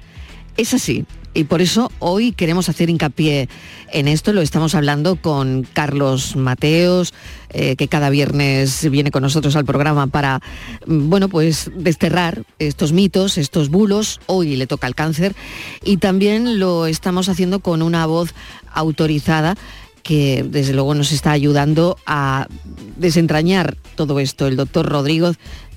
Es 0.55 0.74
así, 0.74 1.05
y 1.35 1.43
por 1.43 1.61
eso 1.61 1.91
hoy 1.99 2.31
queremos 2.31 2.69
hacer 2.69 2.89
hincapié 2.89 3.49
en 3.91 4.07
esto. 4.07 4.31
Lo 4.31 4.41
estamos 4.41 4.73
hablando 4.73 5.17
con 5.17 5.67
Carlos 5.73 6.35
Mateos, 6.37 7.13
eh, 7.49 7.75
que 7.75 7.89
cada 7.89 8.09
viernes 8.09 8.89
viene 8.89 9.11
con 9.11 9.21
nosotros 9.21 9.55
al 9.57 9.65
programa 9.65 10.07
para, 10.07 10.39
mm, 10.87 11.09
bueno, 11.09 11.27
pues 11.27 11.69
desterrar 11.75 12.43
estos 12.57 12.93
mitos, 12.93 13.37
estos 13.37 13.69
bulos. 13.69 14.21
Hoy 14.27 14.55
le 14.55 14.65
toca 14.65 14.87
el 14.87 14.95
cáncer. 14.95 15.35
Y 15.83 15.97
también 15.97 16.57
lo 16.57 16.87
estamos 16.87 17.27
haciendo 17.27 17.59
con 17.59 17.81
una 17.81 18.05
voz 18.05 18.33
autorizada 18.73 19.57
que 20.05 20.45
desde 20.47 20.73
luego 20.73 20.93
nos 20.93 21.11
está 21.11 21.31
ayudando 21.31 21.97
a 22.05 22.47
desentrañar 22.95 23.75
todo 23.95 24.19
esto, 24.19 24.45
el 24.45 24.55
doctor 24.55 24.87
Rodrigo 24.87 25.31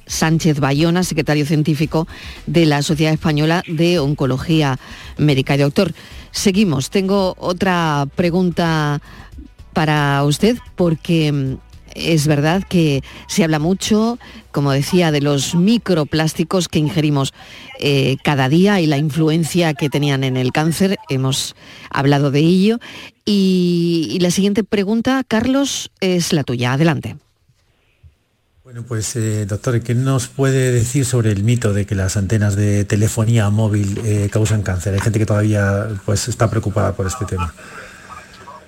Sánchez 0.09 0.59
Bayona, 0.59 1.05
secretario 1.05 1.47
científico 1.47 2.09
de 2.47 2.67
la 2.67 2.83
Sociedad 2.83 3.13
Española 3.13 3.63
de 3.69 4.01
Oncología 4.01 4.79
Médica. 5.17 5.55
Y 5.55 5.59
doctor, 5.59 5.93
seguimos. 6.33 6.91
Tengo 6.91 7.37
otra 7.39 8.09
pregunta 8.17 9.01
para 9.73 10.25
usted 10.25 10.59
porque 10.75 11.31
mm, 11.31 11.57
es 11.95 12.27
verdad 12.27 12.65
que 12.69 13.03
se 13.27 13.45
habla 13.45 13.59
mucho, 13.59 14.19
como 14.51 14.73
decía, 14.73 15.11
de 15.11 15.21
los 15.21 15.55
microplásticos 15.55 16.69
que 16.69 16.79
ingerimos 16.79 17.35
eh, 17.81 18.17
cada 18.25 18.49
día 18.49 18.81
y 18.81 18.87
la 18.87 18.99
influencia 18.99 19.75
que 19.75 19.91
tenían 19.91 20.25
en 20.25 20.37
el 20.37 20.53
cáncer. 20.53 20.97
Hemos 21.09 21.55
hablado 21.91 22.31
de 22.31 22.41
ello. 22.41 22.79
Y, 23.25 24.09
y 24.11 24.21
la 24.21 24.31
siguiente 24.31 24.65
pregunta, 24.65 25.23
Carlos, 25.27 25.91
es 26.01 26.33
la 26.33 26.45
tuya. 26.45 26.73
Adelante. 26.73 27.17
Bueno, 28.69 28.83
pues 28.87 29.17
eh, 29.17 29.47
doctor, 29.47 29.81
¿qué 29.81 29.95
nos 29.95 30.29
puede 30.29 30.71
decir 30.71 31.07
sobre 31.07 31.33
el 31.33 31.43
mito 31.43 31.73
de 31.73 31.87
que 31.87 31.95
las 31.95 32.19
antenas 32.19 32.55
de 32.55 32.85
telefonía 32.85 33.49
móvil 33.49 33.99
eh, 34.05 34.29
causan 34.31 34.63
cáncer? 34.63 34.93
Hay 34.93 35.01
gente 35.01 35.19
que 35.19 35.25
todavía 35.25 35.89
pues, 36.05 36.29
está 36.29 36.51
preocupada 36.51 36.95
por 36.95 37.07
este 37.07 37.25
tema. 37.25 37.55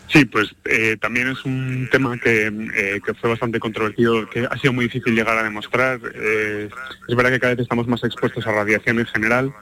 Sí, 0.09 0.25
pues 0.25 0.55
eh, 0.65 0.97
también 0.99 1.29
es 1.29 1.45
un 1.45 1.87
tema 1.93 2.17
que, 2.17 3.01
que, 3.05 3.13
fue 3.13 3.29
bastante 3.29 3.61
controvertido, 3.61 4.27
que 4.31 4.49
ha 4.51 4.57
sido 4.57 4.73
muy 4.73 4.87
difícil 4.87 5.15
llegar 5.15 5.37
a 5.37 5.43
demostrar. 5.43 6.01
es 6.01 7.15
verdad 7.15 7.31
que 7.31 7.39
cada 7.39 7.53
vez 7.53 7.61
estamos 7.65 7.87
más 7.87 8.03
expuestos 8.03 8.47
a 8.47 8.53
radiación 8.53 9.01
en 9.01 9.07
general. 9.07 9.53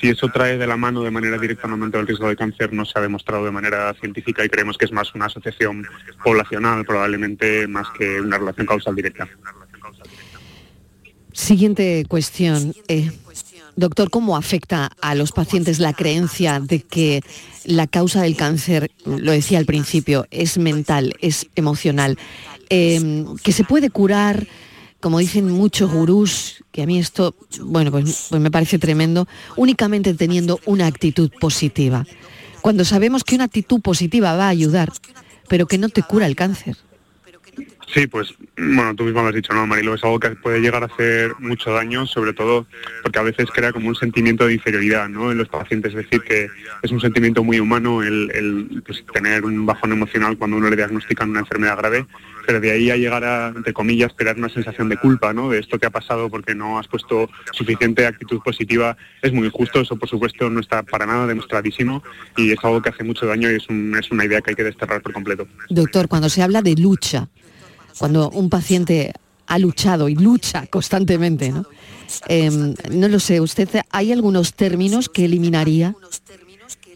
Si 0.00 0.10
eso 0.10 0.28
trae 0.28 0.58
de 0.58 0.66
la 0.68 0.76
mano 0.76 1.02
de 1.02 1.10
manera 1.10 1.38
directa 1.38 1.66
un 1.66 1.72
aumento 1.72 1.98
del 1.98 2.06
riesgo 2.06 2.28
de 2.28 2.36
cáncer, 2.36 2.72
no 2.72 2.84
se 2.84 2.96
ha 2.96 3.02
demostrado 3.02 3.44
de 3.44 3.50
manera 3.50 3.92
científica 3.94 4.44
y 4.44 4.48
creemos 4.48 4.78
que 4.78 4.84
es 4.84 4.92
más 4.92 5.12
una 5.16 5.26
asociación 5.26 5.84
poblacional, 6.22 6.84
probablemente 6.84 7.66
más 7.66 7.88
que 7.98 8.20
una 8.20 8.38
relación 8.38 8.64
causal 8.64 8.94
directa. 8.94 9.28
Siguiente 11.38 12.04
cuestión. 12.08 12.74
Eh, 12.88 13.12
doctor, 13.76 14.10
¿cómo 14.10 14.36
afecta 14.36 14.90
a 15.00 15.14
los 15.14 15.30
pacientes 15.30 15.78
la 15.78 15.92
creencia 15.92 16.58
de 16.58 16.82
que 16.82 17.22
la 17.64 17.86
causa 17.86 18.22
del 18.22 18.34
cáncer, 18.34 18.90
lo 19.04 19.30
decía 19.30 19.58
al 19.58 19.64
principio, 19.64 20.26
es 20.32 20.58
mental, 20.58 21.14
es 21.20 21.46
emocional? 21.54 22.18
Em, 22.70 23.36
que 23.36 23.52
se 23.52 23.62
puede 23.62 23.88
curar, 23.88 24.48
como 24.98 25.20
dicen 25.20 25.48
muchos 25.48 25.92
gurús, 25.92 26.64
que 26.72 26.82
a 26.82 26.86
mí 26.86 26.98
esto, 26.98 27.36
bueno, 27.62 27.92
pues, 27.92 28.26
pues 28.30 28.42
me 28.42 28.50
parece 28.50 28.80
tremendo, 28.80 29.28
únicamente 29.54 30.14
teniendo 30.14 30.58
una 30.66 30.86
actitud 30.86 31.30
positiva. 31.40 32.04
Cuando 32.62 32.84
sabemos 32.84 33.22
que 33.22 33.36
una 33.36 33.44
actitud 33.44 33.80
positiva 33.80 34.34
va 34.34 34.46
a 34.46 34.50
ayudar, 34.50 34.92
pero 35.48 35.68
que 35.68 35.78
no 35.78 35.88
te 35.88 36.02
cura 36.02 36.26
el 36.26 36.34
cáncer. 36.34 36.76
Sí, 37.92 38.06
pues 38.06 38.34
bueno, 38.56 38.94
tú 38.94 39.04
mismo 39.04 39.22
lo 39.22 39.28
has 39.28 39.34
dicho, 39.34 39.54
¿no, 39.54 39.66
Marilo? 39.66 39.94
Es 39.94 40.04
algo 40.04 40.20
que 40.20 40.30
puede 40.30 40.60
llegar 40.60 40.82
a 40.82 40.86
hacer 40.86 41.32
mucho 41.38 41.72
daño, 41.72 42.06
sobre 42.06 42.34
todo 42.34 42.66
porque 43.02 43.18
a 43.18 43.22
veces 43.22 43.50
crea 43.50 43.72
como 43.72 43.88
un 43.88 43.94
sentimiento 43.94 44.46
de 44.46 44.54
inferioridad 44.54 45.08
¿no? 45.08 45.32
en 45.32 45.38
los 45.38 45.48
pacientes. 45.48 45.94
Es 45.94 46.04
decir, 46.04 46.20
que 46.22 46.48
es 46.82 46.90
un 46.90 47.00
sentimiento 47.00 47.42
muy 47.42 47.60
humano 47.60 48.02
el, 48.02 48.82
pues, 48.84 49.02
tener 49.12 49.44
un 49.44 49.64
bajón 49.64 49.92
emocional 49.92 50.36
cuando 50.36 50.58
uno 50.58 50.68
le 50.68 50.76
diagnostican 50.76 51.30
una 51.30 51.40
enfermedad 51.40 51.78
grave, 51.78 52.06
pero 52.46 52.60
de 52.60 52.72
ahí 52.72 52.90
a 52.90 52.96
llegar 52.96 53.24
a, 53.24 53.48
entre 53.48 53.72
comillas, 53.72 54.12
crear 54.14 54.36
una 54.36 54.50
sensación 54.50 54.90
de 54.90 54.98
culpa, 54.98 55.32
¿no? 55.32 55.48
De 55.48 55.58
esto 55.58 55.78
que 55.78 55.86
ha 55.86 55.90
pasado 55.90 56.28
porque 56.28 56.54
no 56.54 56.78
has 56.78 56.88
puesto 56.88 57.30
suficiente 57.52 58.06
actitud 58.06 58.40
positiva, 58.40 58.98
es 59.22 59.32
muy 59.32 59.46
injusto. 59.46 59.80
Eso, 59.80 59.96
por 59.96 60.08
supuesto, 60.08 60.50
no 60.50 60.60
está 60.60 60.82
para 60.82 61.06
nada 61.06 61.26
demostradísimo 61.26 62.02
y 62.36 62.50
es 62.50 62.58
algo 62.62 62.82
que 62.82 62.90
hace 62.90 63.04
mucho 63.04 63.24
daño 63.24 63.50
y 63.50 63.54
es, 63.54 63.64
es 63.64 64.10
una 64.10 64.24
idea 64.26 64.42
que 64.42 64.50
hay 64.50 64.56
que 64.56 64.64
desterrar 64.64 65.00
por 65.00 65.14
completo. 65.14 65.46
Doctor, 65.70 66.08
cuando 66.08 66.28
se 66.28 66.42
habla 66.42 66.60
de 66.60 66.74
lucha, 66.74 67.28
cuando 67.98 68.30
un 68.30 68.48
paciente 68.48 69.12
ha 69.46 69.58
luchado 69.58 70.08
y 70.08 70.14
lucha 70.14 70.66
constantemente, 70.66 71.50
¿no? 71.50 71.66
Em, 72.26 72.74
no 72.90 73.08
lo 73.08 73.20
sé, 73.20 73.40
¿usted 73.40 73.68
hay 73.90 74.12
algunos 74.12 74.54
términos 74.54 75.08
que 75.08 75.24
eliminaría? 75.24 75.94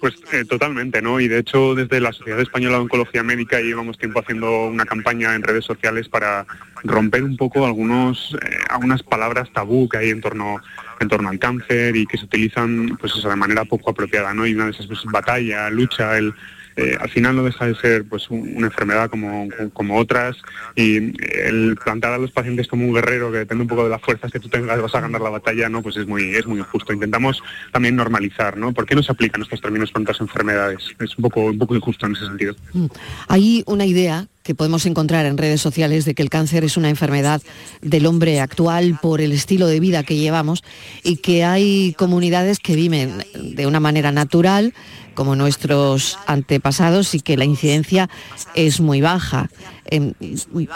Pues 0.00 0.14
eh, 0.32 0.44
totalmente, 0.44 1.00
¿no? 1.00 1.21
Y 1.21 1.28
de 1.28 1.38
hecho 1.38 1.75
desde 1.75 2.00
la 2.00 2.12
Sociedad 2.12 2.40
Española 2.40 2.76
de 2.76 2.82
Oncología 2.82 3.23
Médica 3.23 3.61
llevamos 3.61 3.99
tiempo 3.99 4.18
haciendo 4.18 4.66
una 4.66 4.85
campaña 4.85 5.35
en 5.35 5.42
redes 5.42 5.64
sociales 5.64 6.09
para 6.09 6.44
romper 6.82 7.23
un 7.23 7.37
poco 7.37 7.64
algunos 7.64 8.37
eh, 8.42 8.56
algunas 8.68 9.02
palabras 9.04 9.52
tabú 9.52 9.88
que 9.88 9.99
hay 9.99 10.11
en 10.11 10.21
torno 10.21 10.56
en 10.99 11.09
torno 11.09 11.28
al 11.28 11.38
cáncer 11.38 11.94
y 11.94 12.06
que 12.06 12.18
se 12.18 12.25
utilizan 12.25 12.97
pues 12.99 13.12
de 13.23 13.37
manera 13.37 13.64
poco 13.64 13.90
apropiada, 13.90 14.35
¿no? 14.35 14.44
Y 14.44 14.54
una 14.54 14.64
de 14.64 14.73
esas 14.73 14.88
pues, 14.88 15.04
batalla, 15.04 15.71
lucha, 15.71 16.18
el 16.18 16.35
eh, 16.76 16.97
al 17.00 17.11
final 17.11 17.37
no 17.37 17.45
deja 17.45 17.67
de 17.67 17.75
ser 17.75 18.05
pues 18.05 18.31
una 18.31 18.67
enfermedad 18.67 19.11
como, 19.11 19.49
como 19.73 19.99
otras 19.99 20.37
y 20.75 20.97
el 21.37 21.76
plantar 21.83 22.12
a 22.12 22.19
los 22.19 22.31
pacientes 22.31 22.69
como 22.69 22.87
un 22.87 22.95
guerrero 22.95 23.31
que 23.31 23.38
depende 23.38 23.62
un 23.62 23.69
poco 23.69 23.85
de 23.85 23.91
las 23.91 24.00
fuerzas 24.00 24.31
que 24.31 24.41
tú 24.41 24.49
tengas 24.49 24.81
vas 24.81 24.95
a 24.95 25.00
ganar 25.00 25.21
la 25.21 25.31
batalla 25.31 25.69
no 25.69 25.83
pues 25.83 25.97
es 25.97 26.07
muy 26.07 26.35
es 26.35 26.47
muy 26.47 26.59
injusto 26.59 26.93
intentamos 26.93 27.43
también 27.73 27.97
normalizar 27.97 28.57
no 28.57 28.73
¿por 28.73 28.87
qué 28.87 28.95
no 28.95 29.02
se 29.02 29.12
aplican 29.12 29.43
estos 29.43 29.61
términos 29.61 29.91
con 29.91 30.02
otras 30.02 30.21
enfermedades? 30.21 30.94
es 30.99 31.16
un 31.18 31.23
poco 31.23 31.40
un 31.46 31.59
poco 31.59 31.75
injusto 31.75 32.07
en 32.07 32.12
ese 32.12 32.27
sentido 32.27 32.55
mm. 32.73 32.87
hay 33.29 33.62
una 33.66 33.85
idea 33.85 34.27
que 34.42 34.55
podemos 34.55 34.87
encontrar 34.87 35.26
en 35.26 35.38
redes 35.38 35.61
sociales 35.61 36.05
de 36.05 36.14
que 36.14 36.22
el 36.22 36.31
cáncer 36.31 36.64
es 36.64 36.76
una 36.76 36.90
enfermedad 36.90 37.42
del 37.81 38.07
hombre 38.07 38.40
actual 38.40 38.98
por 39.00 39.20
el 39.20 39.33
estilo 39.33 39.66
de 39.66 39.81
vida 39.81 40.02
que 40.02 40.16
llevamos 40.16 40.62
y 41.02 41.16
que 41.16 41.44
hay 41.44 41.94
comunidades 41.96 42.59
que 42.59 42.76
viven 42.76 43.24
de 43.35 43.66
una 43.66 43.81
manera 43.81 44.12
natural 44.12 44.74
como 45.14 45.37
nuestros 45.37 46.18
antepasados 46.26 47.14
y 47.14 47.20
que 47.20 47.37
la 47.37 47.44
incidencia 47.44 48.09
es 48.55 48.81
muy 48.81 49.00
baja. 49.00 49.50
Em, 49.85 50.14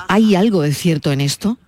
¿Hay 0.08 0.34
algo 0.34 0.62
de 0.62 0.72
cierto 0.72 1.12
en 1.12 1.20
esto? 1.20 1.58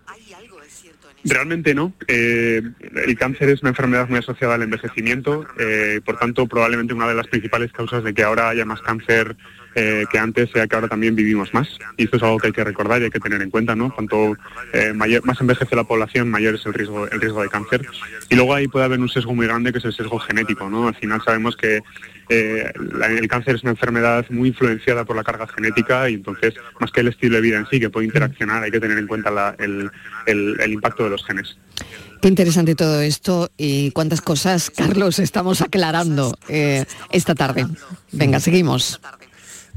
Realmente 1.25 1.75
no. 1.75 1.93
Eh, 2.07 2.63
el 3.07 3.19
cáncer 3.19 3.51
es 3.51 3.61
una 3.63 3.71
enfermedad 3.71 4.09
muy 4.09 4.19
asociada 4.19 4.55
al 4.55 4.63
envejecimiento, 4.63 5.47
eh, 5.59 6.01
por 6.05 6.19
tanto 6.19 6.47
probablemente 6.47 6.95
una 6.95 7.09
de 7.09 7.15
las 7.15 7.27
principales 7.27 7.73
causas 7.73 8.05
de 8.05 8.15
que 8.15 8.23
ahora 8.23 8.49
haya 8.49 8.65
más 8.65 8.81
cáncer 8.83 9.37
eh, 9.81 10.07
que 10.11 10.19
antes 10.19 10.51
sea 10.51 10.67
que 10.67 10.75
ahora 10.75 10.89
también 10.89 11.15
vivimos 11.15 11.55
más. 11.55 11.69
Y 11.97 12.03
esto 12.03 12.17
es 12.17 12.23
algo 12.25 12.39
que 12.39 12.49
hay 12.49 12.53
que 12.53 12.65
recordar 12.65 13.01
y 13.01 13.05
hay 13.05 13.11
que 13.11 13.21
tener 13.21 13.41
en 13.41 13.49
cuenta, 13.49 13.77
¿no? 13.77 13.95
Cuanto 13.95 14.37
eh, 14.73 14.93
mayor, 14.93 15.25
más 15.25 15.41
envejece 15.41 15.77
la 15.77 15.85
población, 15.85 16.29
mayor 16.29 16.57
es 16.57 16.67
el 16.67 16.75
riesgo, 16.75 17.07
el 17.07 17.21
riesgo 17.21 17.43
de 17.43 17.49
cáncer. 17.49 17.87
Y 18.29 18.35
luego 18.35 18.55
ahí 18.55 18.67
puede 18.67 18.87
haber 18.87 18.99
un 18.99 19.09
sesgo 19.09 19.37
muy 19.37 19.47
grande 19.47 19.71
que 19.71 19.79
es 19.79 19.85
el 19.85 19.93
sesgo 19.93 20.19
genético, 20.19 20.69
¿no? 20.69 20.89
Al 20.89 20.97
final 20.97 21.23
sabemos 21.25 21.57
que 21.57 21.81
eh, 22.29 22.73
el 23.21 23.29
cáncer 23.29 23.55
es 23.55 23.63
una 23.63 23.71
enfermedad 23.71 24.27
muy 24.31 24.49
influenciada 24.49 25.05
por 25.05 25.15
la 25.15 25.23
carga 25.23 25.47
genética 25.47 26.11
y 26.11 26.15
entonces, 26.15 26.55
más 26.81 26.91
que 26.91 27.03
el 27.03 27.09
estilo 27.09 27.37
de 27.37 27.43
vida 27.43 27.59
en 27.59 27.67
sí, 27.69 27.79
que 27.79 27.89
puede 27.89 28.07
interaccionar, 28.07 28.65
hay 28.65 28.73
que 28.73 28.81
tener 28.81 28.99
en 28.99 29.07
cuenta 29.07 29.55
el, 29.61 30.73
impacto 30.73 31.05
de 31.05 31.11
los 31.11 31.25
genes. 31.25 31.57
Qué 32.21 32.27
interesante 32.27 32.75
todo 32.75 33.01
esto 33.01 33.49
y 33.57 33.93
cuántas 33.93 34.23
cosas, 34.23 34.71
Carlos, 34.71 35.21
estamos 35.21 35.61
aclarando 35.61 36.37
esta 36.49 37.37
tarde. 37.37 37.69
Venga, 38.11 38.41
seguimos. 38.41 39.01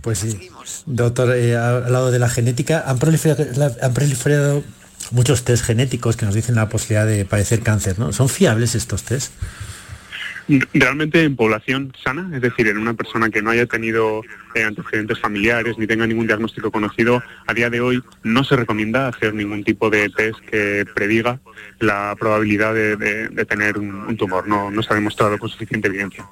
Pues 0.02 0.20
sí. 0.20 0.50
Doctor, 0.86 1.36
eh, 1.36 1.56
al 1.56 1.92
lado 1.92 2.12
de 2.12 2.20
la 2.20 2.30
genética, 2.30 2.84
han 2.88 2.98
proliferado, 3.00 4.64
muchos 5.12 5.44
test 5.44 5.66
genéticos 5.66 6.18
que 6.18 6.26
nos 6.26 6.34
dicen 6.34 6.56
la 6.56 6.70
posibilidad 6.70 7.06
de 7.06 7.26
padecer 7.26 7.62
cáncer, 7.62 8.00
¿no? 8.00 8.12
¿Son 8.14 8.30
fiables 8.30 8.76
estos 8.76 9.04
test? 9.04 9.34
Realmente 10.74 11.24
en 11.24 11.36
población 11.36 11.94
sana, 12.04 12.30
es 12.34 12.42
decir, 12.42 12.68
en 12.68 12.78
una 12.78 12.94
persona 12.94 13.30
que 13.30 13.42
no 13.42 13.52
haya 13.52 13.68
tenido 13.68 14.22
eh, 14.56 14.64
antecedentes 14.64 15.20
familiares 15.20 15.78
ni 15.78 15.88
tenga 15.88 16.08
ningún 16.08 16.28
diagnóstico 16.28 16.72
conocido, 16.72 17.24
a 17.48 17.54
día 17.54 17.70
de 17.70 17.80
hoy 17.80 18.02
no 18.24 18.44
se 18.44 18.56
recomienda 18.56 19.08
hacer 19.08 19.34
ningún 19.34 19.64
tipo 19.64 19.90
de 19.90 20.10
test 20.10 20.40
que 20.40 20.86
prediga 20.94 21.40
la 21.80 22.16
probabilidad 22.20 22.74
de, 22.74 23.46
tener 23.46 23.78
un, 23.78 24.18
tumor. 24.18 24.48
No, 24.48 24.72
no 24.72 24.84
se 24.84 24.92
ha 24.92 24.96
demostrado 24.96 25.38
con 25.38 25.48
suficiente 25.48 25.88
evidencia. 25.88 26.26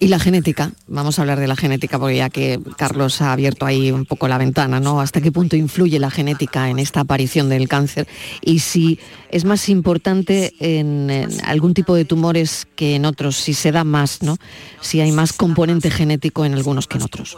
Y 0.00 0.08
la 0.08 0.18
genética, 0.18 0.72
vamos 0.86 1.18
a 1.18 1.22
hablar 1.22 1.38
de 1.38 1.46
la 1.46 1.56
genética 1.56 1.98
porque 1.98 2.16
ya 2.16 2.28
que 2.28 2.60
Carlos 2.76 3.20
ha 3.22 3.32
abierto 3.32 3.64
ahí 3.64 3.92
un 3.92 4.04
poco 4.04 4.28
la 4.28 4.38
ventana, 4.38 4.80
¿no? 4.80 5.00
¿Hasta 5.00 5.20
qué 5.20 5.30
punto 5.30 5.56
influye 5.56 5.98
la 5.98 6.10
genética 6.10 6.68
en 6.68 6.78
esta 6.78 7.00
aparición 7.00 7.48
del 7.48 7.68
cáncer? 7.68 8.08
Y 8.42 8.58
si 8.58 8.98
es 9.30 9.44
más 9.44 9.68
importante 9.68 10.52
en, 10.58 11.28
algún 11.44 11.74
tipo 11.74 11.94
de 11.94 12.04
tumores 12.04 12.66
que 12.76 12.96
en 12.96 13.04
otros, 13.04 13.36
si 13.36 13.54
se 13.54 13.72
da 13.72 13.84
más, 13.84 14.20
¿no? 14.22 14.36
Si 14.80 15.00
hay 15.00 15.12
más 15.12 15.32
componente 15.32 15.90
genético 15.90 16.44
en 16.44 16.54
algunos 16.54 16.86
que 16.86 16.98
en 16.98 17.04
otros. 17.04 17.36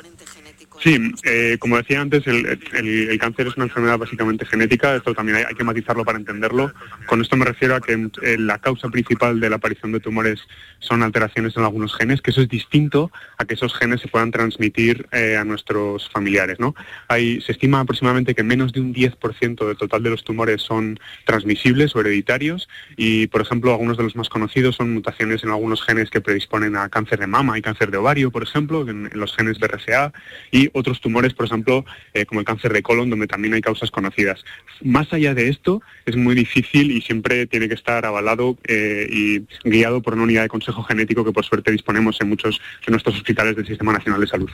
Sí, 0.80 0.98
eh, 1.24 1.56
como 1.58 1.76
decía 1.78 2.00
antes, 2.00 2.26
el, 2.26 3.18
cáncer 3.18 3.46
es 3.46 3.56
una 3.56 3.64
enfermedad 3.64 3.98
básicamente 3.98 4.44
genética, 4.44 4.94
esto 4.94 5.14
también 5.14 5.38
hay, 5.38 5.54
que 5.54 5.64
matizarlo 5.64 6.04
para 6.04 6.18
entenderlo. 6.18 6.72
Con 7.06 7.20
esto 7.22 7.36
me 7.36 7.44
refiero 7.44 7.74
a 7.74 7.80
que 7.80 8.08
eh, 8.22 8.36
la 8.38 8.58
causa 8.58 8.88
principal 8.88 9.40
de 9.40 9.50
la 9.50 9.56
aparición 9.56 9.92
de 9.92 10.00
tumores 10.00 10.40
son 10.78 11.02
alteraciones 11.02 11.56
en 11.56 11.64
algunos 11.64 11.94
genes, 11.94 12.20
que 12.20 12.30
eso 12.30 12.42
es 12.42 12.48
distinto 12.48 13.10
a 13.38 13.44
que 13.44 13.54
esos 13.54 13.74
genes 13.74 14.00
se 14.00 14.08
puedan 14.08 14.30
transmitir 14.30 15.06
eh, 15.12 15.36
a 15.36 15.44
nuestros 15.44 16.10
familiares. 16.10 16.60
¿no? 16.60 16.74
Hay, 17.08 17.40
se 17.40 17.52
estima 17.52 17.80
aproximadamente 17.80 18.34
que 18.34 18.42
menos 18.42 18.72
de 18.72 18.80
un 18.80 18.94
10% 18.94 19.66
del 19.66 19.76
total 19.76 20.02
de 20.02 20.10
los 20.10 20.24
tumores 20.24 20.62
son 20.62 20.98
transmisibles 21.24 21.96
o 21.96 22.00
hereditarios 22.00 22.68
y, 22.96 23.28
por 23.28 23.40
ejemplo, 23.40 23.72
algunos 23.72 23.96
de 23.96 24.04
los 24.04 24.16
más 24.16 24.28
conocidos 24.28 24.76
son 24.76 24.92
mutaciones 24.92 25.42
en 25.42 25.50
algunos 25.50 25.82
genes 25.82 26.10
que 26.10 26.20
predisponen 26.20 26.76
a 26.76 26.88
cáncer 26.90 27.18
de 27.18 27.26
mama 27.26 27.58
y 27.58 27.62
cáncer 27.62 27.90
de 27.90 27.96
ovario, 27.96 28.30
por 28.30 28.42
ejemplo, 28.42 28.82
en, 28.88 29.08
en 29.10 29.18
los 29.18 29.34
genes 29.34 29.58
BRCA 29.58 30.12
y 30.50 30.65
otros 30.72 31.00
tumores, 31.00 31.34
por 31.34 31.46
ejemplo, 31.46 31.84
eh, 32.14 32.26
como 32.26 32.40
el 32.40 32.46
cáncer 32.46 32.72
de 32.72 32.82
colon, 32.82 33.10
donde 33.10 33.26
también 33.26 33.54
hay 33.54 33.60
causas 33.60 33.90
conocidas. 33.90 34.44
Más 34.82 35.12
allá 35.12 35.34
de 35.34 35.48
esto, 35.48 35.82
es 36.04 36.16
muy 36.16 36.34
difícil 36.34 36.90
y 36.90 37.00
siempre 37.00 37.46
tiene 37.46 37.68
que 37.68 37.74
estar 37.74 38.04
avalado 38.04 38.56
eh, 38.66 39.08
y 39.10 39.68
guiado 39.68 40.02
por 40.02 40.14
una 40.14 40.24
unidad 40.24 40.42
de 40.42 40.48
consejo 40.48 40.82
genético 40.82 41.24
que 41.24 41.32
por 41.32 41.44
suerte 41.44 41.72
disponemos 41.72 42.20
en 42.20 42.28
muchos 42.28 42.60
de 42.86 42.90
nuestros 42.90 43.16
hospitales 43.16 43.56
del 43.56 43.66
Sistema 43.66 43.92
Nacional 43.92 44.20
de 44.20 44.26
Salud. 44.26 44.50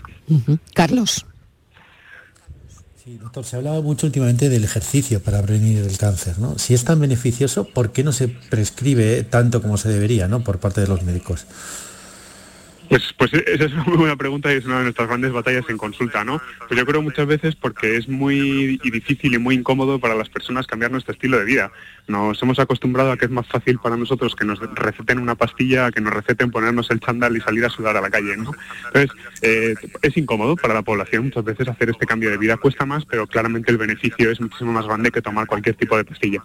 Carlos. 0.74 1.26
Sí, 3.04 3.18
doctor, 3.18 3.44
se 3.44 3.56
ha 3.56 3.58
hablado 3.58 3.82
mucho 3.82 4.06
últimamente 4.06 4.48
del 4.48 4.62
ejercicio 4.62 5.20
para 5.20 5.42
prevenir 5.42 5.78
el 5.78 5.98
cáncer, 5.98 6.38
¿no? 6.38 6.56
Si 6.58 6.72
es 6.72 6.84
tan 6.84 7.00
beneficioso, 7.00 7.64
¿por 7.64 7.90
qué 7.90 8.04
no 8.04 8.12
se 8.12 8.28
prescribe 8.28 9.24
tanto 9.24 9.60
como 9.60 9.76
se 9.76 9.88
debería, 9.88 10.28
¿no? 10.28 10.44
Por 10.44 10.60
parte 10.60 10.82
de 10.82 10.86
los 10.86 11.02
médicos. 11.02 11.46
Pues, 12.92 13.10
pues 13.16 13.32
esa 13.32 13.64
es 13.64 13.72
una 13.72 13.84
muy 13.86 13.96
buena 13.96 14.16
pregunta 14.16 14.52
y 14.52 14.58
es 14.58 14.66
una 14.66 14.76
de 14.76 14.82
nuestras 14.82 15.08
grandes 15.08 15.32
batallas 15.32 15.64
en 15.70 15.78
consulta, 15.78 16.24
¿no? 16.24 16.42
Pues 16.68 16.78
yo 16.78 16.84
creo 16.84 17.00
muchas 17.00 17.26
veces 17.26 17.56
porque 17.56 17.96
es 17.96 18.06
muy 18.06 18.78
difícil 18.84 19.32
y 19.32 19.38
muy 19.38 19.54
incómodo 19.54 19.98
para 19.98 20.14
las 20.14 20.28
personas 20.28 20.66
cambiar 20.66 20.90
nuestro 20.90 21.14
estilo 21.14 21.38
de 21.38 21.46
vida. 21.46 21.72
Nos 22.06 22.42
hemos 22.42 22.58
acostumbrado 22.58 23.10
a 23.10 23.16
que 23.16 23.24
es 23.24 23.30
más 23.30 23.46
fácil 23.46 23.78
para 23.78 23.96
nosotros 23.96 24.36
que 24.36 24.44
nos 24.44 24.58
receten 24.74 25.20
una 25.20 25.36
pastilla, 25.36 25.90
que 25.90 26.02
nos 26.02 26.12
receten 26.12 26.50
ponernos 26.50 26.90
el 26.90 27.00
chándal 27.00 27.34
y 27.34 27.40
salir 27.40 27.64
a 27.64 27.70
sudar 27.70 27.96
a 27.96 28.02
la 28.02 28.10
calle, 28.10 28.36
¿no? 28.36 28.50
Entonces, 28.88 29.10
eh, 29.40 29.74
es 30.02 30.14
incómodo 30.18 30.56
para 30.56 30.74
la 30.74 30.82
población 30.82 31.24
muchas 31.24 31.44
veces 31.44 31.68
hacer 31.68 31.88
este 31.88 32.04
cambio 32.04 32.28
de 32.28 32.36
vida. 32.36 32.58
Cuesta 32.58 32.84
más, 32.84 33.06
pero 33.06 33.26
claramente 33.26 33.72
el 33.72 33.78
beneficio 33.78 34.30
es 34.30 34.38
muchísimo 34.38 34.70
más 34.70 34.84
grande 34.84 35.10
que 35.10 35.22
tomar 35.22 35.46
cualquier 35.46 35.76
tipo 35.76 35.96
de 35.96 36.04
pastilla. 36.04 36.42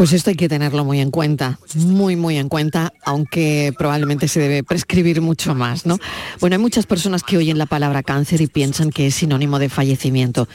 Pues 0.00 0.14
esto 0.14 0.30
hay 0.30 0.36
que 0.36 0.48
tenerlo 0.48 0.82
muy 0.82 0.98
en 0.98 1.10
cuenta, 1.10 1.58
muy, 1.74 2.16
muy 2.16 2.38
en 2.38 2.48
cuenta, 2.48 2.94
aunque 3.04 3.74
probablemente 3.76 4.28
se 4.28 4.40
debe 4.40 4.64
prescribir 4.64 5.20
mucho 5.20 5.54
más, 5.54 5.84
¿no? 5.84 5.98
Bueno, 6.40 6.56
hay 6.56 6.62
muchas 6.62 6.86
personas 6.86 7.22
que 7.22 7.36
oyen 7.36 7.58
la 7.58 7.66
palabra 7.66 8.02
cáncer 8.02 8.40
y 8.40 8.46
piensan 8.46 8.88
que 8.88 9.08
es 9.08 9.16
sinónimo 9.16 9.58
de 9.58 9.68
fallecimiento. 9.68 10.48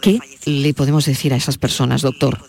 ¿Qué 0.00 0.18
le 0.46 0.72
podemos 0.72 1.04
decir 1.04 1.34
a 1.34 1.36
esas 1.36 1.58
personas, 1.58 2.00
doctor? 2.00 2.40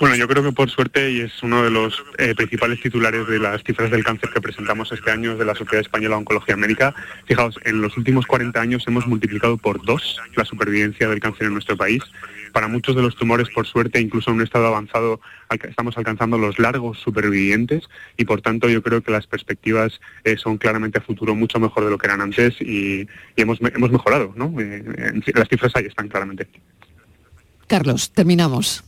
Bueno, 0.00 0.16
yo 0.16 0.26
creo 0.28 0.42
que 0.42 0.52
por 0.52 0.70
suerte, 0.70 1.10
y 1.10 1.20
es 1.20 1.42
uno 1.42 1.62
de 1.62 1.70
los 1.70 2.02
eh, 2.18 2.34
principales 2.34 2.80
titulares 2.80 3.26
de 3.26 3.38
las 3.38 3.62
cifras 3.62 3.90
del 3.90 4.04
cáncer 4.04 4.30
que 4.30 4.40
presentamos 4.40 4.90
este 4.92 5.10
año 5.10 5.36
de 5.36 5.44
la 5.44 5.54
Sociedad 5.54 5.80
Española 5.80 6.16
de 6.16 6.20
Oncología 6.20 6.56
Médica, 6.56 6.94
fijaos, 7.26 7.58
en 7.64 7.80
los 7.80 7.96
últimos 7.96 8.26
40 8.26 8.60
años 8.60 8.84
hemos 8.86 9.06
multiplicado 9.06 9.56
por 9.56 9.84
dos 9.84 10.20
la 10.34 10.44
supervivencia 10.44 11.08
del 11.08 11.20
cáncer 11.20 11.46
en 11.46 11.52
nuestro 11.52 11.76
país 11.76 12.02
para 12.54 12.68
muchos 12.68 12.94
de 12.94 13.02
los 13.02 13.16
tumores, 13.16 13.48
por 13.50 13.66
suerte, 13.66 14.00
incluso 14.00 14.30
en 14.30 14.36
un 14.36 14.42
estado 14.42 14.68
avanzado, 14.68 15.20
estamos 15.68 15.98
alcanzando 15.98 16.38
los 16.38 16.60
largos 16.60 17.00
supervivientes 17.00 17.82
y, 18.16 18.24
por 18.24 18.42
tanto, 18.42 18.68
yo 18.68 18.80
creo 18.80 19.02
que 19.02 19.10
las 19.10 19.26
perspectivas 19.26 20.00
eh, 20.22 20.36
son 20.36 20.56
claramente 20.56 20.98
a 20.98 21.02
futuro 21.02 21.34
mucho 21.34 21.58
mejor 21.58 21.84
de 21.84 21.90
lo 21.90 21.98
que 21.98 22.06
eran 22.06 22.20
antes 22.20 22.54
y, 22.60 23.08
hemos, 23.36 23.58
hemos 23.60 23.90
mejorado. 23.90 24.32
¿no? 24.36 24.54
Eh, 24.60 24.84
las 25.34 25.48
cifras 25.48 25.72
ahí 25.74 25.86
están 25.86 26.08
claramente. 26.08 26.48
Carlos, 27.66 28.12
terminamos. 28.12 28.84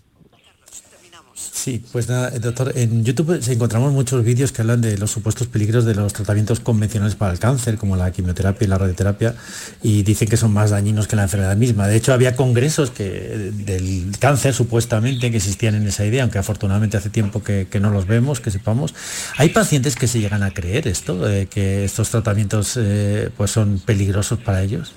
Sí, 1.56 1.82
pues 1.90 2.06
nada, 2.06 2.28
eh, 2.36 2.38
doctor, 2.38 2.70
en 2.76 3.02
YouTube 3.02 3.40
encontramos 3.48 3.90
muchos 3.90 4.22
vídeos 4.22 4.52
que 4.52 4.60
hablan 4.60 4.82
de 4.82 4.98
los 4.98 5.10
supuestos 5.10 5.46
peligros 5.46 5.86
de 5.86 5.94
los 5.94 6.12
tratamientos 6.12 6.60
convencionales 6.60 7.16
para 7.16 7.32
el 7.32 7.38
cáncer, 7.38 7.78
como 7.78 7.96
la 7.96 8.12
quimioterapia 8.12 8.66
y 8.66 8.68
la 8.68 8.76
radioterapia, 8.76 9.34
y 9.82 10.02
dicen 10.02 10.28
que 10.28 10.36
son 10.36 10.52
más 10.52 10.68
dañinos 10.68 11.08
que 11.08 11.16
la 11.16 11.22
enfermedad 11.22 11.56
misma. 11.56 11.88
De 11.88 11.96
hecho, 11.96 12.12
había 12.12 12.36
congresos 12.36 12.90
que, 12.90 13.52
del 13.54 14.14
cáncer, 14.20 14.52
supuestamente, 14.52 15.30
que 15.30 15.38
existían 15.38 15.74
en 15.76 15.86
esa 15.86 16.04
idea, 16.04 16.24
aunque 16.24 16.38
afortunadamente 16.38 16.98
hace 16.98 17.08
tiempo 17.08 17.42
que, 17.42 17.66
no 17.80 17.88
los 17.88 18.06
vemos, 18.06 18.40
que 18.40 18.50
sepamos. 18.50 18.94
¿Hay 19.38 19.48
pacientes 19.48 19.96
que 19.96 20.08
se 20.08 20.20
llegan 20.20 20.42
a 20.42 20.50
creer 20.50 20.86
esto, 20.86 21.26
eh, 21.28 21.46
que 21.46 21.86
estos 21.86 22.10
tratamientos 22.10 22.74
eh, 22.76 23.30
pues 23.34 23.50
son 23.50 23.78
peligrosos 23.78 24.38
para 24.40 24.62
ellos? 24.62 24.92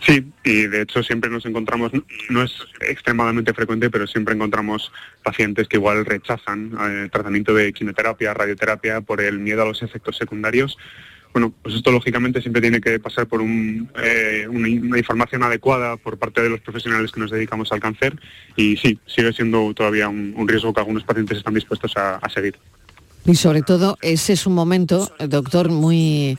Sí, 0.00 0.24
y 0.44 0.66
de 0.66 0.82
hecho 0.82 1.02
siempre 1.02 1.28
nos 1.30 1.44
encontramos, 1.44 1.92
no 2.30 2.42
es 2.42 2.52
extremadamente 2.80 3.52
frecuente, 3.52 3.90
pero 3.90 4.06
siempre 4.06 4.34
encontramos 4.34 4.90
pacientes 5.22 5.68
que 5.68 5.76
igual 5.76 6.06
rechazan 6.06 6.72
el 6.80 7.04
eh, 7.04 7.08
tratamiento 7.10 7.52
de 7.52 7.72
quimioterapia, 7.72 8.32
radioterapia 8.32 9.02
por 9.02 9.20
el 9.20 9.38
miedo 9.38 9.62
a 9.62 9.66
los 9.66 9.82
efectos 9.82 10.16
secundarios. 10.16 10.78
Bueno, 11.34 11.52
pues 11.62 11.74
esto 11.74 11.92
lógicamente 11.92 12.40
siempre 12.40 12.62
tiene 12.62 12.80
que 12.80 12.98
pasar 12.98 13.26
por 13.26 13.42
eh, 13.42 14.48
una, 14.48 14.68
información 14.68 15.42
adecuada 15.42 15.96
por 15.96 16.18
parte 16.18 16.40
de 16.40 16.48
los 16.48 16.60
profesionales 16.60 17.12
que 17.12 17.20
nos 17.20 17.30
dedicamos 17.30 17.70
al 17.70 17.78
cáncer 17.78 18.18
y 18.56 18.78
sí, 18.78 18.98
sigue 19.06 19.32
siendo 19.32 19.72
todavía 19.74 20.08
un, 20.08 20.48
riesgo 20.48 20.72
que 20.72 20.80
algunos 20.80 21.04
pacientes 21.04 21.38
están 21.38 21.54
dispuestos 21.54 21.96
a, 21.96 22.16
a 22.16 22.30
seguir. 22.30 22.56
Y 23.26 23.34
sobre 23.34 23.62
todo 23.62 23.98
ese 24.00 24.32
es 24.32 24.46
un 24.46 24.54
momento, 24.54 25.12
doctor, 25.20 25.68
muy 25.68 26.38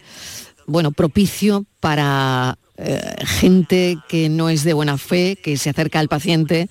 bueno, 0.65 0.91
propicio 0.91 1.65
para 1.79 2.57
eh, 2.77 2.99
gente 3.25 3.97
que 4.07 4.29
no 4.29 4.49
es 4.49 4.63
de 4.63 4.73
buena 4.73 4.97
fe, 4.97 5.37
que 5.41 5.57
se 5.57 5.69
acerca 5.69 5.99
al 5.99 6.07
paciente 6.07 6.69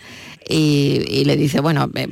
y, 0.48 1.24
le 1.24 1.36
dice, 1.36 1.60
bueno, 1.60 1.88
eh, 1.94 2.08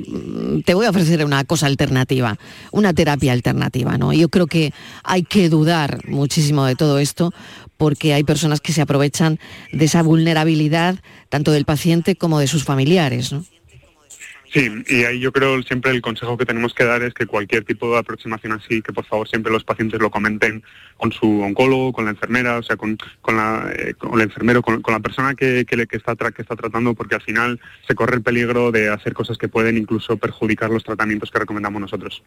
te 0.65 0.73
voy 0.73 0.85
a 0.85 0.91
ofrecer 0.91 1.25
una 1.25 1.43
cosa 1.43 1.65
alternativa, 1.65 2.37
una 2.71 2.93
terapia 2.93 3.33
alternativa, 3.33 3.97
¿no? 3.97 4.13
Yo 4.13 4.29
creo 4.29 4.47
que 4.47 4.73
hay 5.03 5.23
que 5.23 5.49
dudar 5.49 6.07
muchísimo 6.07 6.65
de 6.65 6.75
todo 6.75 6.99
esto 6.99 7.33
porque 7.77 8.13
hay 8.13 8.23
personas 8.23 8.61
que 8.61 8.73
se 8.73 8.81
aprovechan 8.81 9.39
de 9.73 9.85
esa 9.85 10.03
vulnerabilidad 10.03 10.95
tanto 11.29 11.51
del 11.51 11.65
paciente 11.65 12.15
como 12.15 12.39
de 12.39 12.47
sus 12.47 12.63
familiares, 12.63 13.31
¿no? 13.33 13.43
Sí, 14.51 14.67
y 14.87 15.03
ahí 15.03 15.19
yo 15.19 15.31
creo 15.31 15.61
siempre 15.61 15.91
el 15.91 16.01
consejo 16.01 16.35
que 16.35 16.45
tenemos 16.45 16.73
que 16.73 16.83
dar 16.83 17.03
es 17.03 17.13
que 17.13 17.27
cualquier 17.27 17.65
tipo 17.65 17.91
de 17.91 17.99
aproximación 17.99 18.53
así, 18.53 18.81
que 18.81 18.91
por 18.91 19.05
favor 19.05 19.27
siempre 19.27 19.51
los 19.51 19.63
pacientes 19.63 19.99
lo 19.99 20.09
comenten 20.09 20.63
con 20.97 21.11
su 21.11 21.41
oncólogo, 21.41 21.93
con 21.93 22.05
la 22.05 22.11
enfermera, 22.11 22.57
o 22.57 22.63
sea, 22.63 22.75
con, 22.75 22.97
con, 23.21 23.37
la, 23.37 23.71
eh, 23.75 23.93
el 24.11 24.21
enfermero, 24.21 24.63
con, 24.63 24.81
la 24.87 24.99
persona 24.99 25.35
que, 25.35 25.65
que, 25.65 25.77
le, 25.77 25.85
que, 25.85 25.97
está 25.97 26.15
que 26.15 26.41
está 26.41 26.55
tratando, 26.55 26.95
porque 26.95 27.15
al 27.15 27.21
final 27.21 27.59
se 27.87 27.93
corre 27.93 28.15
el 28.15 28.23
peligro 28.23 28.71
de 28.71 28.89
hacer 28.89 29.13
cosas 29.13 29.37
que 29.37 29.47
pueden 29.47 29.77
incluso 29.77 30.17
perjudicar 30.17 30.71
los 30.71 30.83
tratamientos 30.83 31.29
que 31.29 31.39
recomendamos 31.39 31.79
nosotros. 31.81 32.23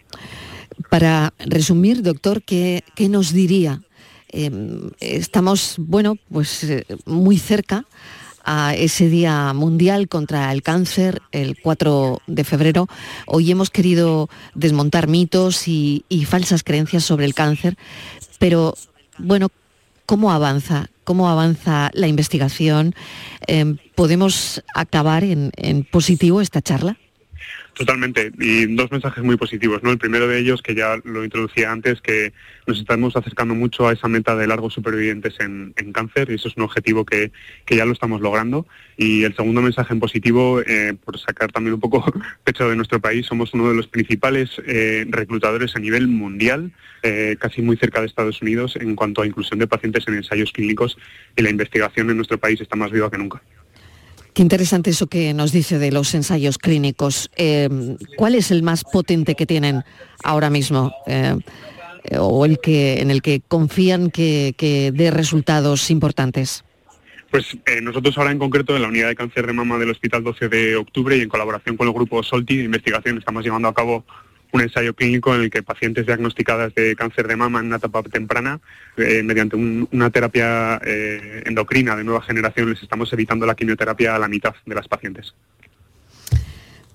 Para 0.90 1.34
resumir, 1.40 2.02
doctor, 2.02 2.42
¿qué, 2.42 2.84
qué 2.94 3.08
nos 3.08 3.32
diría? 3.32 3.80
Em, 4.28 4.90
estamos, 5.00 5.74
bueno, 5.78 6.16
pues 6.30 6.62
eh, 6.64 6.86
muy 7.04 7.36
cerca 7.36 7.84
a 8.44 8.74
ese 8.74 9.08
Día 9.08 9.52
Mundial 9.52 10.08
contra 10.08 10.52
el 10.52 10.62
Cáncer, 10.62 11.22
el 11.32 11.58
4 11.60 12.20
de 12.26 12.44
febrero. 12.44 12.88
Hoy 13.26 13.50
hemos 13.50 13.70
querido 13.70 14.28
desmontar 14.54 15.08
mitos 15.08 15.68
y, 15.68 16.04
falsas 16.26 16.62
creencias 16.62 17.04
sobre 17.04 17.24
el 17.26 17.34
cáncer, 17.34 17.76
pero 18.38 18.74
bueno, 19.18 19.48
¿cómo 20.06 20.32
avanza? 20.32 20.88
¿Cómo 21.04 21.28
avanza 21.28 21.90
la 21.94 22.06
investigación? 22.06 22.94
Em, 23.46 23.76
¿Podemos 23.94 24.62
acabar 24.74 25.24
en 25.24 25.88
positivo 25.90 26.40
esta 26.40 26.62
charla? 26.62 26.96
Totalmente. 27.74 28.30
Y 28.38 28.66
dos 28.74 28.90
mensajes 28.90 29.24
muy 29.24 29.36
positivos. 29.36 29.82
¿no? 29.82 29.90
El 29.90 29.98
primero 29.98 30.28
de 30.28 30.38
ellos, 30.38 30.60
que 30.60 30.74
ya 30.74 30.98
lo 31.04 31.24
introducía 31.24 31.72
antes, 31.72 32.02
que 32.02 32.32
nos 32.66 32.78
estamos 32.78 33.16
acercando 33.16 33.54
mucho 33.54 33.88
a 33.88 33.94
esa 33.94 34.08
meta 34.08 34.36
de 34.36 34.46
largos 34.46 34.74
supervivientes 34.74 35.40
en, 35.40 35.72
cáncer 35.92 36.30
y 36.30 36.34
eso 36.34 36.48
es 36.48 36.56
un 36.56 36.64
objetivo 36.64 37.04
que, 37.04 37.32
ya 37.66 37.86
lo 37.86 37.92
estamos 37.92 38.20
logrando. 38.20 38.66
Y 38.98 39.24
el 39.24 39.34
segundo 39.34 39.62
mensaje 39.62 39.94
en 39.94 40.00
positivo, 40.00 40.60
eh, 40.60 40.94
por 41.02 41.18
sacar 41.18 41.50
también 41.50 41.74
un 41.74 41.80
poco 41.80 42.04
pecho 42.44 42.68
de 42.68 42.76
nuestro 42.76 43.00
país, 43.00 43.26
somos 43.26 43.54
uno 43.54 43.70
de 43.70 43.74
los 43.74 43.88
principales 43.88 44.50
eh, 44.66 45.06
reclutadores 45.08 45.74
a 45.74 45.78
nivel 45.78 46.08
mundial, 46.08 46.72
eh, 47.02 47.36
casi 47.38 47.62
muy 47.62 47.78
cerca 47.78 48.00
de 48.00 48.06
Estados 48.06 48.42
Unidos, 48.42 48.76
en 48.76 48.94
cuanto 48.94 49.22
a 49.22 49.26
inclusión 49.26 49.58
de 49.58 49.66
pacientes 49.66 50.06
en 50.08 50.14
ensayos 50.14 50.52
clínicos 50.52 50.98
y 51.36 51.42
la 51.42 51.48
investigación 51.48 52.10
en 52.10 52.16
nuestro 52.16 52.38
país 52.38 52.60
está 52.60 52.76
más 52.76 52.90
viva 52.90 53.10
que 53.10 53.18
nunca. 53.18 53.42
Qué 54.34 54.40
interesante 54.40 54.90
eso 54.90 55.08
que 55.08 55.34
nos 55.34 55.52
dice 55.52 55.78
de 55.78 55.92
los 55.92 56.14
ensayos 56.14 56.56
clínicos. 56.56 57.30
Eh, 57.36 57.68
¿Cuál 58.16 58.34
es 58.34 58.50
el 58.50 58.62
más 58.62 58.82
potente 58.84 59.34
que 59.34 59.44
tienen 59.44 59.82
ahora 60.24 60.48
mismo? 60.48 60.94
Eh, 61.06 61.36
o 62.18 62.44
el 62.44 62.58
que 62.58 63.00
en 63.00 63.10
el 63.10 63.22
que 63.22 63.40
confían 63.46 64.10
que, 64.10 64.54
dé 64.94 65.10
resultados 65.10 65.90
importantes. 65.90 66.64
Pues 67.30 67.56
eh, 67.66 67.80
nosotros 67.80 68.16
ahora 68.18 68.32
en 68.32 68.38
concreto 68.38 68.74
en 68.74 68.82
la 68.82 68.88
unidad 68.88 69.08
de 69.08 69.14
cáncer 69.14 69.46
de 69.46 69.52
mama 69.52 69.78
del 69.78 69.90
Hospital 69.90 70.24
12 70.24 70.48
de 70.48 70.76
Octubre 70.76 71.16
y 71.16 71.22
en 71.22 71.28
colaboración 71.28 71.76
con 71.76 71.86
el 71.86 71.94
grupo 71.94 72.22
SOLTI 72.22 72.58
de 72.58 72.64
investigación 72.64 73.18
estamos 73.18 73.44
llevando 73.44 73.68
a 73.68 73.74
cabo 73.74 74.04
un 74.52 74.60
ensayo 74.60 74.94
clínico 74.94 75.34
en 75.34 75.42
el 75.42 75.50
que 75.50 75.62
pacientes 75.62 76.06
diagnosticadas 76.06 76.74
de 76.74 76.94
cáncer 76.94 77.26
de 77.26 77.36
mama 77.36 77.60
en 77.60 77.66
una 77.66 77.76
etapa 77.76 78.02
temprana, 78.02 78.60
eh, 78.96 79.22
mediante 79.22 79.56
una 79.56 80.10
terapia 80.10 80.80
eh, 80.84 81.42
endocrina 81.46 81.96
de 81.96 82.04
nueva 82.04 82.22
generación, 82.22 82.70
les 82.70 82.82
estamos 82.82 83.12
evitando 83.12 83.46
la 83.46 83.54
quimioterapia 83.54 84.14
a 84.14 84.18
la 84.18 84.28
mitad 84.28 84.54
de 84.64 84.74
las 84.74 84.88
pacientes. 84.88 85.34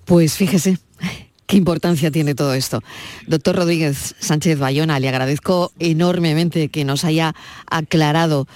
Pues 0.06 0.38
fíjese, 0.38 0.78
qué 1.48 1.58
importancia 1.58 2.12
tiene 2.12 2.36
todo 2.36 2.54
esto. 2.54 2.82
Doctor 3.26 3.56
Rodríguez 3.56 4.16
Sánchez 4.20 4.60
Bayona, 4.60 5.00
le 5.00 5.10
agradezco 5.10 5.72
enormemente 5.80 6.70
que 6.70 6.86
nos 6.86 7.04
haya 7.04 7.34
aclarado 7.70 8.48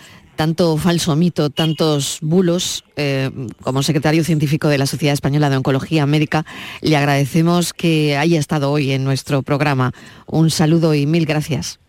tanto 0.42 0.76
falso 0.78 1.16
mito, 1.16 1.52
tantos 1.52 2.18
bulos, 2.20 2.84
eh, 2.96 3.30
como 3.62 3.84
secretario 3.84 4.24
científico 4.24 4.70
de 4.70 4.80
la 4.80 4.88
Sociedad 4.88 5.14
Española 5.14 5.52
de 5.52 5.58
Oncología 5.58 6.08
Médica, 6.08 6.48
le 6.82 6.98
agradecemos 6.98 7.74
que 7.74 8.18
haya 8.18 8.40
estado 8.40 8.72
hoy 8.72 8.92
en 8.92 9.04
nuestro 9.04 9.44
programa. 9.44 9.92
Un 10.26 10.50
saludo 10.50 10.96
y 10.96 11.06
mil 11.06 11.28
gracias. 11.28 11.80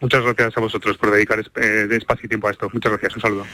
Muchas 0.00 0.22
gracias 0.22 0.56
a 0.56 0.60
vosotros 0.60 0.96
por 0.98 1.10
dedicar 1.10 1.40
eh, 1.56 1.88
espacio 1.90 2.26
y 2.26 2.28
tiempo 2.28 2.46
a 2.46 2.52
esto. 2.52 2.70
Muchas 2.72 2.92
gracias. 2.92 3.16
Un 3.16 3.22
saludo. 3.22 3.44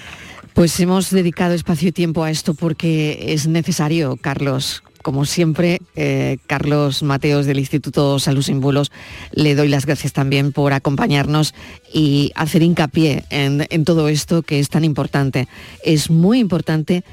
Pues 0.52 0.78
hemos 0.80 1.10
dedicado 1.10 1.54
espacio 1.54 1.88
y 1.88 1.92
tiempo 1.92 2.22
a 2.22 2.30
esto 2.30 2.52
porque 2.52 3.32
es 3.32 3.46
necesario, 3.46 4.18
Carlos. 4.20 4.82
Como 5.02 5.24
siempre, 5.24 5.80
eh, 5.96 6.38
Carlos 6.46 7.02
Mateos 7.02 7.46
del 7.46 7.58
Instituto 7.58 8.18
Salud 8.18 8.42
Sin 8.42 8.60
Bulos, 8.60 8.90
le 9.32 9.54
doy 9.54 9.68
las 9.68 9.86
gracias 9.86 10.12
también 10.12 10.52
por 10.52 10.72
acompañarnos 10.72 11.54
y 11.92 12.32
hacer 12.34 12.62
hincapié 12.62 13.24
en, 13.30 13.66
en 13.70 13.84
todo 13.84 14.08
esto 14.08 14.42
que 14.42 14.58
es 14.58 14.68
tan 14.68 14.84
importante. 14.84 15.48
Es 15.84 16.10
muy 16.10 16.38
importante 16.38 17.04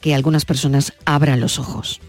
que 0.00 0.14
algunas 0.14 0.44
personas 0.44 0.92
abran 1.04 1.40
los 1.40 1.58
ojos 1.58 2.00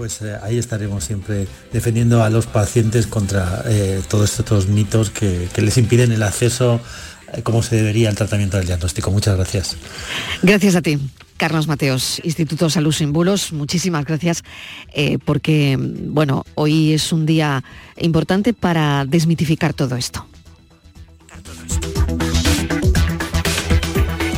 pues 0.00 0.22
eh, 0.22 0.34
ahí 0.42 0.56
estaremos 0.56 1.04
siempre 1.04 1.46
defendiendo 1.74 2.24
a 2.24 2.30
los 2.30 2.46
pacientes 2.46 3.06
contra 3.06 3.62
eh, 3.66 4.00
todos 4.08 4.38
estos 4.38 4.66
mitos 4.66 5.10
que, 5.10 5.46
les 5.54 5.76
impiden 5.76 6.10
el 6.10 6.22
acceso 6.22 6.80
eh, 7.34 7.42
como 7.42 7.62
se 7.62 7.76
debería 7.76 8.08
al 8.08 8.16
tratamiento 8.16 8.56
del 8.56 8.64
diagnóstico. 8.64 9.10
Muchas 9.10 9.36
gracias. 9.36 9.76
Gracias 10.40 10.74
a 10.74 10.80
ti. 10.80 10.98
Carlos 11.40 11.66
Mateos, 11.66 12.20
Instituto 12.22 12.68
Salud 12.68 12.92
Sin 12.92 13.12
Bulos, 13.12 13.52
muchísimas 13.52 14.04
gracias 14.04 14.44
porque, 15.24 15.76
bueno, 15.80 16.44
hoy 16.54 16.92
es 16.92 17.12
un 17.12 17.24
día 17.24 17.64
importante 17.96 18.52
para 18.52 19.06
desmitificar 19.06 19.72
todo 19.72 19.96
esto. 19.96 20.26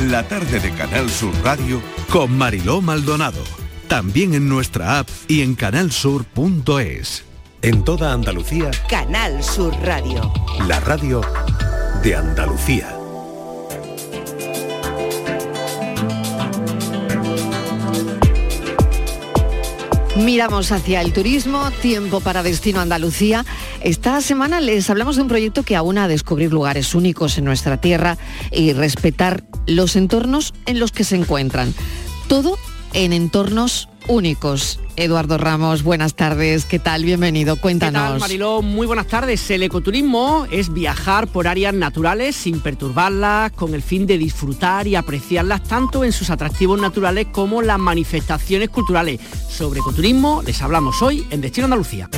La 0.09 0.25
tarde 0.27 0.61
de 0.61 0.71
Canal 0.71 1.09
Sur 1.09 1.35
Radio 1.43 1.81
con 2.09 2.37
Mariló 2.37 2.81
Maldonado 2.81 3.43
también 3.93 4.33
en 4.33 4.49
nuestra 4.49 4.97
app 4.97 5.09
y 5.27 5.41
en 5.41 5.53
canalsur.es. 5.53 7.23
En 7.61 7.83
toda 7.83 8.11
Andalucía. 8.11 8.71
Canal 8.89 9.43
Sur 9.43 9.71
Radio. 9.83 10.33
La 10.67 10.79
radio 10.79 11.21
de 12.01 12.15
Andalucía. 12.15 12.92
Miramos 20.15 20.71
hacia 20.71 21.01
el 21.01 21.11
turismo, 21.11 21.71
tiempo 21.81 22.19
para 22.19 22.43
Destino 22.43 22.79
Andalucía. 22.79 23.45
Esta 23.81 24.21
semana 24.21 24.61
les 24.61 24.87
hablamos 24.91 25.15
de 25.15 25.23
un 25.23 25.27
proyecto 25.27 25.63
que 25.63 25.75
aúna 25.75 26.03
a 26.03 26.07
descubrir 26.07 26.53
lugares 26.53 26.93
únicos 26.93 27.39
en 27.39 27.45
nuestra 27.45 27.81
tierra 27.81 28.19
y 28.51 28.73
respetar 28.73 29.43
los 29.65 29.95
entornos 29.95 30.53
en 30.67 30.79
los 30.79 30.91
que 30.91 31.03
se 31.03 31.15
encuentran. 31.15 31.73
Todo 32.27 32.59
en 32.93 33.13
entornos 33.13 33.89
únicos. 34.07 34.79
Eduardo 34.95 35.37
Ramos, 35.37 35.81
buenas 35.83 36.13
tardes, 36.15 36.65
¿qué 36.65 36.77
tal? 36.77 37.03
Bienvenido, 37.03 37.55
cuéntanos. 37.55 38.01
¿Qué 38.01 38.09
tal, 38.09 38.19
Mariló? 38.19 38.61
Muy 38.61 38.85
buenas 38.85 39.07
tardes. 39.07 39.49
El 39.49 39.63
ecoturismo 39.63 40.45
es 40.51 40.71
viajar 40.71 41.27
por 41.27 41.47
áreas 41.47 41.73
naturales 41.73 42.35
sin 42.35 42.59
perturbarlas, 42.59 43.51
con 43.53 43.73
el 43.73 43.81
fin 43.81 44.05
de 44.05 44.17
disfrutar 44.17 44.87
y 44.87 44.95
apreciarlas 44.95 45.63
tanto 45.63 46.03
en 46.03 46.11
sus 46.11 46.29
atractivos 46.29 46.79
naturales 46.79 47.27
como 47.31 47.61
las 47.61 47.79
manifestaciones 47.79 48.69
culturales. 48.69 49.19
Sobre 49.49 49.79
ecoturismo 49.79 50.43
les 50.45 50.61
hablamos 50.61 51.01
hoy 51.01 51.25
en 51.31 51.41
Destino 51.41 51.65
Andalucía. 51.65 52.09